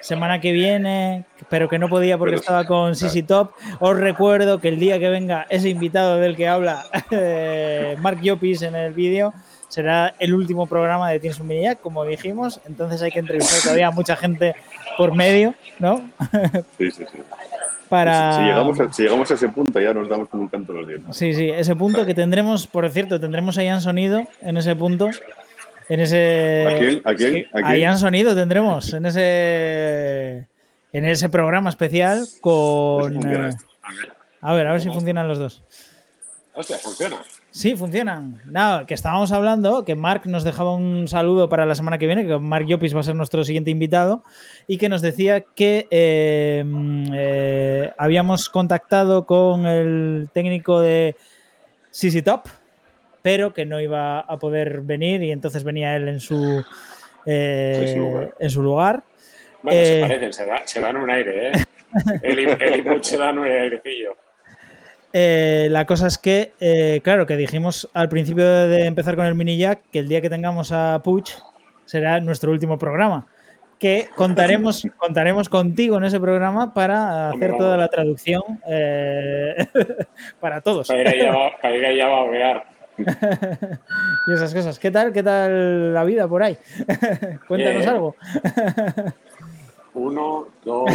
semana 0.00 0.40
que 0.40 0.50
viene, 0.50 1.24
pero 1.48 1.68
que 1.68 1.78
no 1.78 1.88
podía 1.88 2.18
porque 2.18 2.32
Pero- 2.32 2.40
estaba 2.40 2.64
con 2.64 2.96
Sisi 2.96 3.22
Top. 3.22 3.52
Os 3.78 3.96
recuerdo 3.96 4.60
que 4.60 4.66
el 4.66 4.80
día 4.80 4.98
que 4.98 5.08
venga 5.08 5.46
ese 5.50 5.68
invitado 5.68 6.16
del 6.16 6.34
que 6.34 6.48
habla 6.48 6.84
eh, 7.12 7.94
Mark 8.00 8.20
Llopis 8.20 8.62
en 8.62 8.74
el 8.74 8.92
vídeo, 8.92 9.32
será 9.68 10.16
el 10.18 10.34
último 10.34 10.66
programa 10.66 11.12
de 11.12 11.20
Tienes 11.20 11.38
un 11.38 11.46
Mini 11.46 11.62
Jack, 11.62 11.80
como 11.80 12.04
dijimos. 12.04 12.60
Entonces 12.66 13.00
hay 13.02 13.12
que 13.12 13.20
entrevistar 13.20 13.60
todavía 13.62 13.86
a 13.86 13.92
mucha 13.92 14.16
gente 14.16 14.56
por 14.98 15.14
medio, 15.14 15.54
¿no? 15.78 16.10
Sí, 16.76 16.90
sí, 16.90 17.04
sí. 17.12 17.18
Para... 17.90 18.34
Si, 18.34 18.42
llegamos 18.44 18.80
a, 18.80 18.92
si 18.92 19.02
llegamos 19.02 19.30
a 19.32 19.34
ese 19.34 19.48
punto 19.48 19.80
ya 19.80 19.92
nos 19.92 20.08
damos 20.08 20.28
como 20.28 20.44
un 20.44 20.48
canto 20.48 20.72
los 20.72 20.86
dientes. 20.86 21.16
Sí, 21.16 21.34
sí, 21.34 21.50
ese 21.50 21.74
punto 21.74 22.06
que 22.06 22.14
tendremos, 22.14 22.68
por 22.68 22.88
cierto, 22.88 23.18
tendremos 23.18 23.58
a 23.58 23.64
Ian 23.64 23.80
Sonido 23.80 24.22
en 24.40 24.56
ese 24.56 24.76
punto. 24.76 25.10
En 25.88 25.98
ese. 25.98 27.02
¿A 27.04 27.14
quién? 27.14 27.46
Ian 27.76 27.98
Sonido 27.98 28.36
tendremos 28.36 28.94
en 28.94 29.06
ese. 29.06 30.46
En 30.92 31.04
ese 31.04 31.28
programa 31.28 31.68
especial 31.68 32.26
con. 32.40 33.14
funciona 33.14 33.48
eh, 33.50 33.54
a 34.40 34.54
ver, 34.54 34.68
a 34.68 34.72
ver 34.72 34.80
si 34.80 34.88
funcionan 34.88 35.26
los 35.26 35.38
dos. 35.38 35.64
Hostia, 36.60 36.78
funciona. 36.78 37.16
Sí, 37.50 37.74
funcionan. 37.76 38.40
Nada, 38.44 38.86
que 38.86 38.94
estábamos 38.94 39.32
hablando, 39.32 39.84
que 39.84 39.94
Mark 39.94 40.22
nos 40.26 40.44
dejaba 40.44 40.74
un 40.74 41.08
saludo 41.08 41.48
para 41.48 41.66
la 41.66 41.74
semana 41.74 41.98
que 41.98 42.06
viene, 42.06 42.26
que 42.26 42.38
Mark 42.38 42.66
Llopis 42.66 42.94
va 42.94 43.00
a 43.00 43.02
ser 43.02 43.14
nuestro 43.14 43.42
siguiente 43.44 43.70
invitado, 43.70 44.22
y 44.66 44.78
que 44.78 44.88
nos 44.88 45.00
decía 45.02 45.40
que 45.40 45.88
eh, 45.90 46.62
mm, 46.66 47.12
eh, 47.14 47.92
habíamos 47.98 48.48
contactado 48.48 49.26
con 49.26 49.66
el 49.66 50.28
técnico 50.32 50.80
de 50.80 51.16
CC 51.90 52.22
Top, 52.22 52.42
pero 53.22 53.52
que 53.52 53.66
no 53.66 53.80
iba 53.80 54.20
a 54.20 54.38
poder 54.38 54.80
venir 54.82 55.22
y 55.22 55.30
entonces 55.32 55.64
venía 55.64 55.96
él 55.96 56.08
en 56.08 56.20
su, 56.20 56.64
eh, 57.26 57.78
En 57.82 57.88
su 57.94 57.98
lugar. 58.00 58.34
en 58.38 58.50
su 58.50 58.62
lugar. 58.62 59.02
Bueno, 59.62 59.84
se 59.84 60.00
parecen, 60.00 60.32
se, 60.32 60.46
da- 60.46 60.62
se 60.66 60.80
dan 60.80 60.96
un 60.96 61.10
aire, 61.10 61.48
¿eh? 61.48 61.52
El, 62.22 62.38
el 62.38 62.76
input 62.78 63.02
se 63.02 63.18
dan 63.18 63.38
un 63.38 63.46
airecillo. 63.46 64.16
Eh, 65.12 65.68
la 65.70 65.86
cosa 65.86 66.06
es 66.06 66.18
que, 66.18 66.52
eh, 66.60 67.00
claro, 67.02 67.26
que 67.26 67.36
dijimos 67.36 67.88
al 67.94 68.08
principio 68.08 68.44
de 68.46 68.86
empezar 68.86 69.16
con 69.16 69.26
el 69.26 69.34
mini 69.34 69.58
jack 69.58 69.80
que 69.90 69.98
el 69.98 70.08
día 70.08 70.20
que 70.20 70.30
tengamos 70.30 70.70
a 70.70 71.00
Puch 71.02 71.32
será 71.84 72.20
nuestro 72.20 72.52
último 72.52 72.78
programa. 72.78 73.26
Que 73.78 74.08
contaremos, 74.14 74.86
contaremos 74.98 75.48
contigo 75.48 75.96
en 75.96 76.04
ese 76.04 76.20
programa 76.20 76.72
para 76.72 77.30
hacer 77.30 77.56
toda 77.56 77.76
la 77.76 77.88
traducción 77.88 78.42
eh, 78.68 79.56
para 80.40 80.60
todos 80.60 80.86
Para 80.86 81.00
ir 81.00 81.86
allá, 81.86 82.06
a 82.06 82.10
babear. 82.10 82.66
y 84.28 84.32
esas 84.34 84.54
cosas. 84.54 84.78
¿Qué 84.78 84.90
tal? 84.90 85.12
¿Qué 85.12 85.22
tal 85.22 85.94
la 85.94 86.04
vida 86.04 86.28
por 86.28 86.42
ahí? 86.42 86.56
Cuéntanos 87.48 87.86
algo. 87.86 88.16
Uno, 89.94 90.48
dos. 90.64 90.90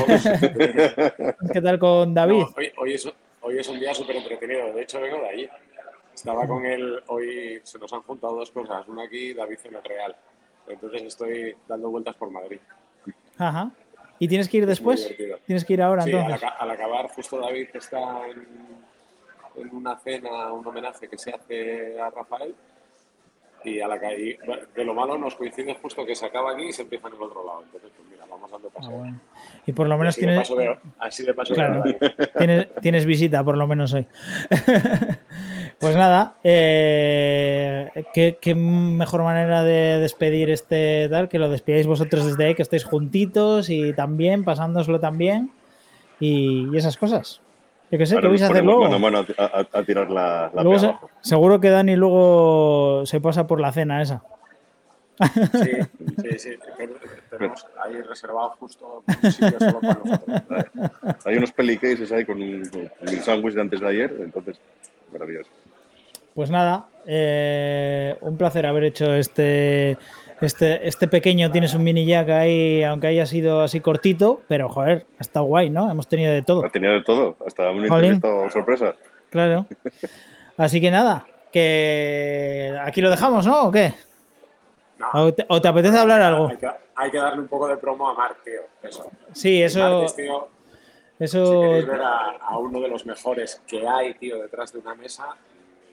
¿Qué 1.51 1.61
tal 1.61 1.79
con 1.79 2.13
David? 2.13 2.41
No, 2.41 2.53
hoy, 2.55 2.71
hoy 2.77 2.93
es, 2.93 3.11
hoy 3.45 3.59
es 3.59 3.67
un 3.69 3.79
día 3.79 3.93
súper 3.93 4.15
entretenido. 4.17 4.73
De 4.73 4.81
hecho, 4.81 4.99
vengo 4.99 5.17
de 5.21 5.29
allí. 5.29 5.49
Estaba 6.13 6.47
con 6.47 6.65
él, 6.65 7.03
hoy 7.07 7.59
se 7.63 7.77
nos 7.77 7.91
han 7.93 8.01
juntado 8.01 8.35
dos 8.37 8.49
cosas, 8.51 8.87
una 8.87 9.03
aquí 9.03 9.17
y 9.31 9.33
David 9.33 9.57
en 9.65 9.75
el 9.75 9.83
Real. 9.83 10.15
Entonces 10.67 11.03
estoy 11.03 11.55
dando 11.67 11.89
vueltas 11.89 12.15
por 12.15 12.31
Madrid. 12.31 12.59
Ajá. 13.37 13.69
¿Y 14.17 14.27
tienes 14.27 14.47
que 14.47 14.57
ir 14.57 14.63
Es 14.63 14.69
después? 14.69 15.13
Tienes 15.45 15.65
que 15.65 15.73
ir 15.73 15.81
ahora 15.81 16.03
Sí, 16.03 16.11
al, 16.13 16.19
entonces. 16.21 16.43
aca- 16.43 16.55
al 16.57 16.71
acabar, 16.71 17.07
justo 17.09 17.37
David 17.39 17.67
está 17.73 18.27
en, 18.29 18.47
en 19.57 19.75
una 19.75 19.97
cena, 19.99 20.53
un 20.53 20.65
homenaje 20.65 21.07
que 21.09 21.17
se 21.17 21.31
hace 21.33 21.99
a 21.99 22.09
Rafael. 22.09 22.55
Y 23.65 23.79
a 23.81 23.87
la 23.87 23.99
calle, 23.99 24.37
de 24.75 24.85
lo 24.85 24.93
malo 24.93 25.17
nos 25.17 25.35
coincide 25.35 25.73
justo 25.81 26.05
que 26.05 26.15
se 26.15 26.25
acaba 26.25 26.51
aquí 26.53 26.65
y 26.69 26.73
se 26.73 26.83
empieza 26.83 27.07
en 27.07 27.15
el 27.15 27.21
otro 27.23 27.43
lado. 27.45 27.63
Entonces, 27.63 27.89
pues 27.97 28.07
mira, 28.09 28.25
vamos 28.29 28.49
dando 28.51 28.67
Ah, 28.69 28.71
paso. 28.75 28.91
bueno. 28.91 29.19
Y 29.65 29.71
por 29.73 29.87
lo 29.87 29.97
menos 29.97 30.15
de 30.15 30.19
tienes, 30.21 30.49
veo- 30.55 30.77
así 30.99 31.23
de 31.25 31.33
paso 31.33 31.53
Claro. 31.55 31.83
tienes, 32.37 32.67
tienes 32.81 33.05
visita, 33.05 33.43
por 33.43 33.57
lo 33.57 33.65
menos 33.67 33.91
hoy. 33.93 34.05
pues 35.79 35.95
nada, 35.95 36.35
eh, 36.43 37.89
¿qué, 38.13 38.37
qué 38.39 38.55
mejor 38.55 39.23
manera 39.23 39.63
de 39.63 39.99
despedir 39.99 40.49
este 40.49 41.07
tal 41.09 41.27
que 41.29 41.39
lo 41.39 41.49
despidáis 41.49 41.87
vosotros 41.87 42.25
desde 42.25 42.45
ahí, 42.45 42.55
que 42.55 42.61
estéis 42.61 42.83
juntitos 42.85 43.69
y 43.69 43.93
también, 43.93 44.43
pasándoslo 44.43 44.99
también 44.99 45.51
y, 46.19 46.69
y 46.73 46.77
esas 46.77 46.97
cosas. 46.97 47.41
Yo 47.95 47.99
qué 47.99 48.05
sé, 48.05 48.19
¿qué 48.19 48.27
vais 48.27 48.41
a 48.41 48.47
hacer 48.47 48.63
luego? 48.65 48.81
mano 48.81 48.95
a 48.95 48.99
mano 48.99 49.25
a, 49.37 49.43
a- 49.45 49.79
a 49.79 49.83
tirar 49.83 50.09
la, 50.11 50.51
la 50.53 50.63
Luego 50.63 50.79
se- 50.79 50.87
abajo. 50.87 51.09
seguro 51.21 51.61
que 51.61 51.69
Dani 51.69 51.95
luego 51.95 53.05
se 53.05 53.21
pasa 53.21 53.47
por 53.47 53.61
la 53.61 53.71
cena 53.71 54.01
esa. 54.01 54.21
Sí, 55.17 55.71
sí, 56.21 56.39
sí. 56.39 56.49
Tenemos 57.29 57.65
ahí 57.81 58.01
reservado 58.01 58.49
justo 58.59 59.01
un 59.23 59.31
sitio 59.31 59.57
solo 59.59 59.79
para 59.79 59.93
nosotros. 60.03 60.41
Hay 61.25 61.37
unos 61.37 61.53
pelicases 61.53 62.11
ahí 62.11 62.25
con 62.25 62.41
un, 62.41 62.69
un 63.01 63.07
sándwich 63.21 63.53
de 63.55 63.61
antes 63.61 63.79
de 63.79 63.87
ayer, 63.87 64.13
entonces, 64.19 64.59
maravilloso. 65.13 65.49
Pues 66.33 66.49
nada, 66.51 66.87
eh, 67.05 68.17
un 68.19 68.35
placer 68.35 68.65
haber 68.65 68.83
hecho 68.83 69.13
este, 69.13 69.97
este, 70.45 70.87
este 70.87 71.07
pequeño, 71.07 71.51
tienes 71.51 71.73
un 71.73 71.83
mini 71.83 72.05
jack 72.05 72.29
ahí, 72.29 72.83
aunque 72.83 73.07
haya 73.07 73.25
sido 73.25 73.61
así 73.61 73.79
cortito, 73.81 74.41
pero 74.47 74.69
joder, 74.69 75.05
ha 75.17 75.21
estado 75.21 75.45
guay, 75.45 75.69
¿no? 75.69 75.89
Hemos 75.91 76.07
tenido 76.07 76.31
de 76.31 76.41
todo, 76.41 76.65
Ha 76.65 76.69
tenido 76.69 76.93
de 76.93 77.03
todo, 77.03 77.35
hasta 77.45 77.69
un 77.71 77.83
entrevista 77.85 78.49
sorpresa. 78.51 78.95
claro. 79.29 79.65
Así 80.57 80.79
que 80.79 80.89
nada, 80.89 81.25
que 81.51 82.73
aquí 82.81 83.01
lo 83.01 83.09
dejamos, 83.09 83.45
¿no? 83.45 83.63
¿O 83.63 83.71
qué? 83.71 83.93
No, 84.97 85.07
¿O 85.13 85.33
te, 85.33 85.45
o 85.49 85.61
te 85.61 85.67
apetece 85.67 85.97
hablar 85.97 86.21
algo? 86.21 86.47
Hay 86.47 86.57
que, 86.57 86.69
hay 86.95 87.11
que 87.11 87.17
darle 87.17 87.41
un 87.41 87.47
poco 87.49 87.67
de 87.67 87.75
promo 87.75 88.07
a 88.09 88.13
Marc, 88.13 88.41
tío. 88.43 88.61
Eso. 88.81 89.11
Sí, 89.33 89.61
eso, 89.61 89.79
Martes, 89.79 90.15
tío, 90.15 90.47
si 91.17 91.23
eso, 91.25 91.61
queréis 91.61 91.87
ver 91.87 92.01
a, 92.01 92.31
a 92.39 92.57
uno 92.57 92.79
de 92.79 92.87
los 92.87 93.05
mejores 93.05 93.61
que 93.67 93.85
hay, 93.85 94.13
tío, 94.13 94.41
detrás 94.41 94.71
de 94.71 94.79
una 94.79 94.95
mesa, 94.95 95.35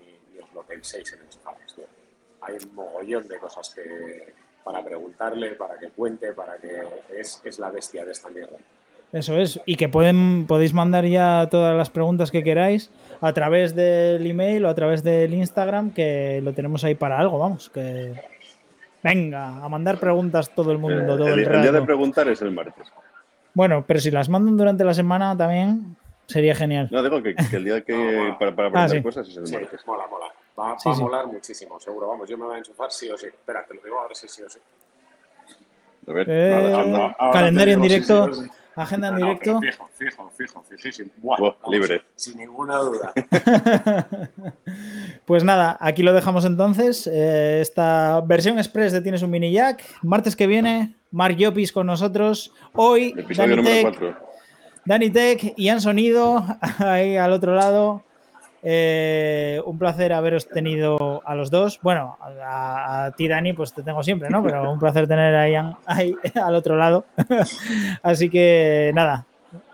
ni, 0.01 0.35
ni 0.35 0.39
os 0.41 0.53
lo 0.55 0.63
penséis 0.63 1.13
en 1.15 1.21
el 1.23 1.27
tío. 1.29 1.85
Hay 2.43 2.55
un 2.55 2.75
mogollón 2.75 3.27
de 3.27 3.39
cosas 3.39 3.73
que 3.75 4.35
para 4.65 4.85
preguntarle, 4.85 5.51
para 5.51 5.79
que 5.79 5.89
cuente, 5.89 6.33
para 6.33 6.57
que 6.57 6.83
es, 7.19 7.41
es 7.45 7.59
la 7.59 7.71
bestia 7.71 8.05
de 8.05 8.13
esta 8.13 8.29
mierda. 8.31 8.57
eso 9.13 9.37
es. 9.37 9.61
Y 9.67 9.77
que 9.77 9.89
pueden, 9.89 10.47
podéis 10.47 10.73
mandar 10.75 11.05
ya 11.07 11.49
todas 11.51 11.77
las 11.77 11.91
preguntas 11.91 12.31
que 12.31 12.43
queráis 12.43 12.91
a 13.21 13.33
través 13.33 13.75
del 13.75 14.27
email 14.27 14.65
o 14.65 14.69
a 14.69 14.75
través 14.75 15.03
del 15.03 15.33
Instagram, 15.35 15.93
que 15.93 16.41
lo 16.43 16.53
tenemos 16.53 16.83
ahí 16.85 16.95
para 16.95 17.19
algo, 17.19 17.39
vamos, 17.39 17.71
que 17.71 18.15
venga, 19.03 19.65
a 19.65 19.69
mandar 19.69 19.99
preguntas 19.99 20.51
todo 20.55 20.73
el 20.73 20.79
mundo, 20.79 21.01
Eh, 21.03 21.07
todo 21.07 21.27
el, 21.29 21.41
el, 21.41 21.53
el 21.55 21.63
día 21.63 21.73
de 21.73 21.83
preguntar 21.83 22.29
es 22.29 22.41
el 22.43 22.51
martes. 22.53 22.87
Bueno, 23.55 23.85
pero 23.87 24.01
si 24.01 24.11
las 24.11 24.29
mandan 24.29 24.57
durante 24.57 24.85
la 24.85 24.95
semana 24.95 25.37
también 25.37 25.97
sería 26.27 26.55
genial. 26.55 26.89
No, 26.91 27.03
digo 27.03 27.23
que, 27.23 27.35
que 27.35 27.57
el 27.57 27.65
día 27.65 27.81
que 27.83 27.93
para, 28.39 28.55
para 28.57 28.71
preguntar 28.71 28.85
Ah, 28.85 28.89
sí. 28.89 29.03
cosas 29.03 29.29
es 29.29 29.37
el 29.37 29.47
Sí, 29.47 29.55
martes. 29.55 29.87
mola, 29.87 30.05
mola. 30.09 30.27
Va, 30.63 30.79
Sí, 30.79 30.89
va 30.89 30.93
a 30.93 30.97
sí. 30.97 31.03
molar 31.03 31.27
muchísimo, 31.27 31.81
seguro. 31.81 32.09
Vamos, 32.09 32.29
yo 32.29 32.39
me 32.39 32.45
voy 32.45 32.55
a 32.55 32.59
enchufar 32.59 32.93
sí 32.93 33.11
o 33.11 33.19
sí. 33.19 33.27
Espera, 33.27 33.65
te 33.67 33.75
lo 33.75 33.83
digo 33.83 33.99
ahora 33.99 34.15
sí, 34.15 34.29
sí 34.29 34.43
o 34.43 34.49
sí. 34.49 34.59
A 36.07 36.13
ver, 36.13 36.31
Eh. 36.31 36.73
Ahora- 36.75 37.17
ahora 37.19 37.33
calendario 37.33 37.75
en 37.75 37.81
directo, 37.83 38.33
sí, 38.35 38.51
agenda 38.77 39.09
en 39.09 39.15
No, 39.15 39.21
no, 39.21 39.27
directo. 39.27 39.61
Fijo, 39.61 39.89
fijo, 39.97 40.31
fijo, 40.37 40.63
fijísimo. 40.69 41.11
Buah, 41.19 41.39
Buah, 41.39 41.55
vamos, 41.63 41.71
libre. 41.75 42.03
Sin 42.17 42.39
ninguna 42.39 42.77
duda. 42.79 43.13
Pues 45.25 45.45
nada, 45.45 45.77
aquí 45.81 46.03
lo 46.03 46.13
dejamos 46.13 46.45
entonces. 46.45 47.07
Eh, 47.07 47.61
esta 47.61 48.21
versión 48.23 48.59
express 48.59 48.93
de 48.93 49.01
Tienes 49.01 49.23
un 49.23 49.31
Mini 49.31 49.53
Jack. 49.53 49.83
Martes 50.03 50.35
que 50.37 50.47
viene, 50.47 50.97
Mark 51.11 51.37
Llopis 51.37 51.73
con 51.73 51.87
nosotros. 51.87 52.53
Hoy, 52.75 53.15
Episodio 53.17 53.51
Dani 53.51 53.57
número 53.63 53.91
Tech, 53.91 53.99
4. 54.01 54.29
Dani 54.85 55.11
Tech, 55.11 55.55
Ian 55.57 55.81
Sonido, 55.81 56.45
ahí 56.79 57.17
al 57.17 57.33
otro 57.33 57.55
lado. 57.55 58.03
Eh, 58.65 59.61
un 59.67 59.77
placer 59.77 60.13
haberos 60.13 60.49
tenido 60.49 61.21
a 61.25 61.35
los 61.35 61.51
dos. 61.51 61.81
Bueno, 61.83 62.17
a, 62.21 63.11
ti, 63.17 63.27
Dani, 63.27 63.53
pues 63.53 63.73
te 63.73 63.83
tengo 63.83 64.03
siempre, 64.03 64.31
¿no? 64.31 64.43
Pero 64.43 64.71
un 64.71 64.79
placer 64.79 65.09
tener 65.09 65.35
a 65.35 65.49
Ian 65.49 65.77
ahí 65.87 66.15
al 66.43 66.55
otro 66.55 66.77
lado. 66.77 67.05
Así 68.03 68.31
que 68.31 68.93
nada, 68.95 69.27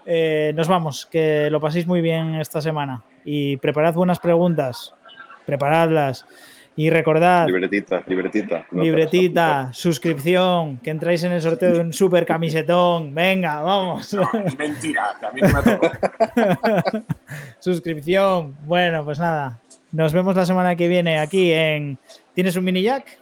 eh, 0.06 0.52
nos 0.56 0.68
vamos. 0.68 1.06
Que 1.06 1.50
lo 1.50 1.60
paséis 1.60 1.86
muy 1.86 2.00
bien 2.00 2.36
esta 2.36 2.62
semana. 2.62 3.02
Y 3.24 3.58
preparad 3.58 3.94
buenas 3.94 4.18
preguntas. 4.20 4.94
Preparadlas. 5.44 6.26
Y 6.78 6.90
recordad, 6.90 7.48
Libretita, 7.48 8.04
libretita. 8.06 8.64
libretita, 8.70 9.70
suscripción, 9.72 10.78
que 10.78 10.90
entráis 10.90 11.24
en 11.24 11.32
el 11.32 11.42
sorteo 11.42 11.72
de 11.72 11.80
un 11.80 11.92
super 11.92 12.24
camisetón. 12.24 13.12
Venga, 13.12 13.60
vamos. 13.62 14.14
No, 14.14 14.30
es 14.46 14.56
mentira, 14.56 15.16
que 15.18 15.26
a 15.26 15.32
mí 15.32 15.40
no 15.40 15.48
me 15.60 17.02
suscripción. 17.58 18.56
Bueno, 18.64 19.04
pues 19.04 19.18
nada. 19.18 19.58
Nos 19.90 20.12
vemos 20.12 20.36
la 20.36 20.46
semana 20.46 20.76
que 20.76 20.86
viene 20.86 21.18
aquí 21.18 21.50
en 21.50 21.98
¿Tienes 22.38 22.54
un 22.54 22.62
mini 22.62 22.82
jack? 22.82 23.17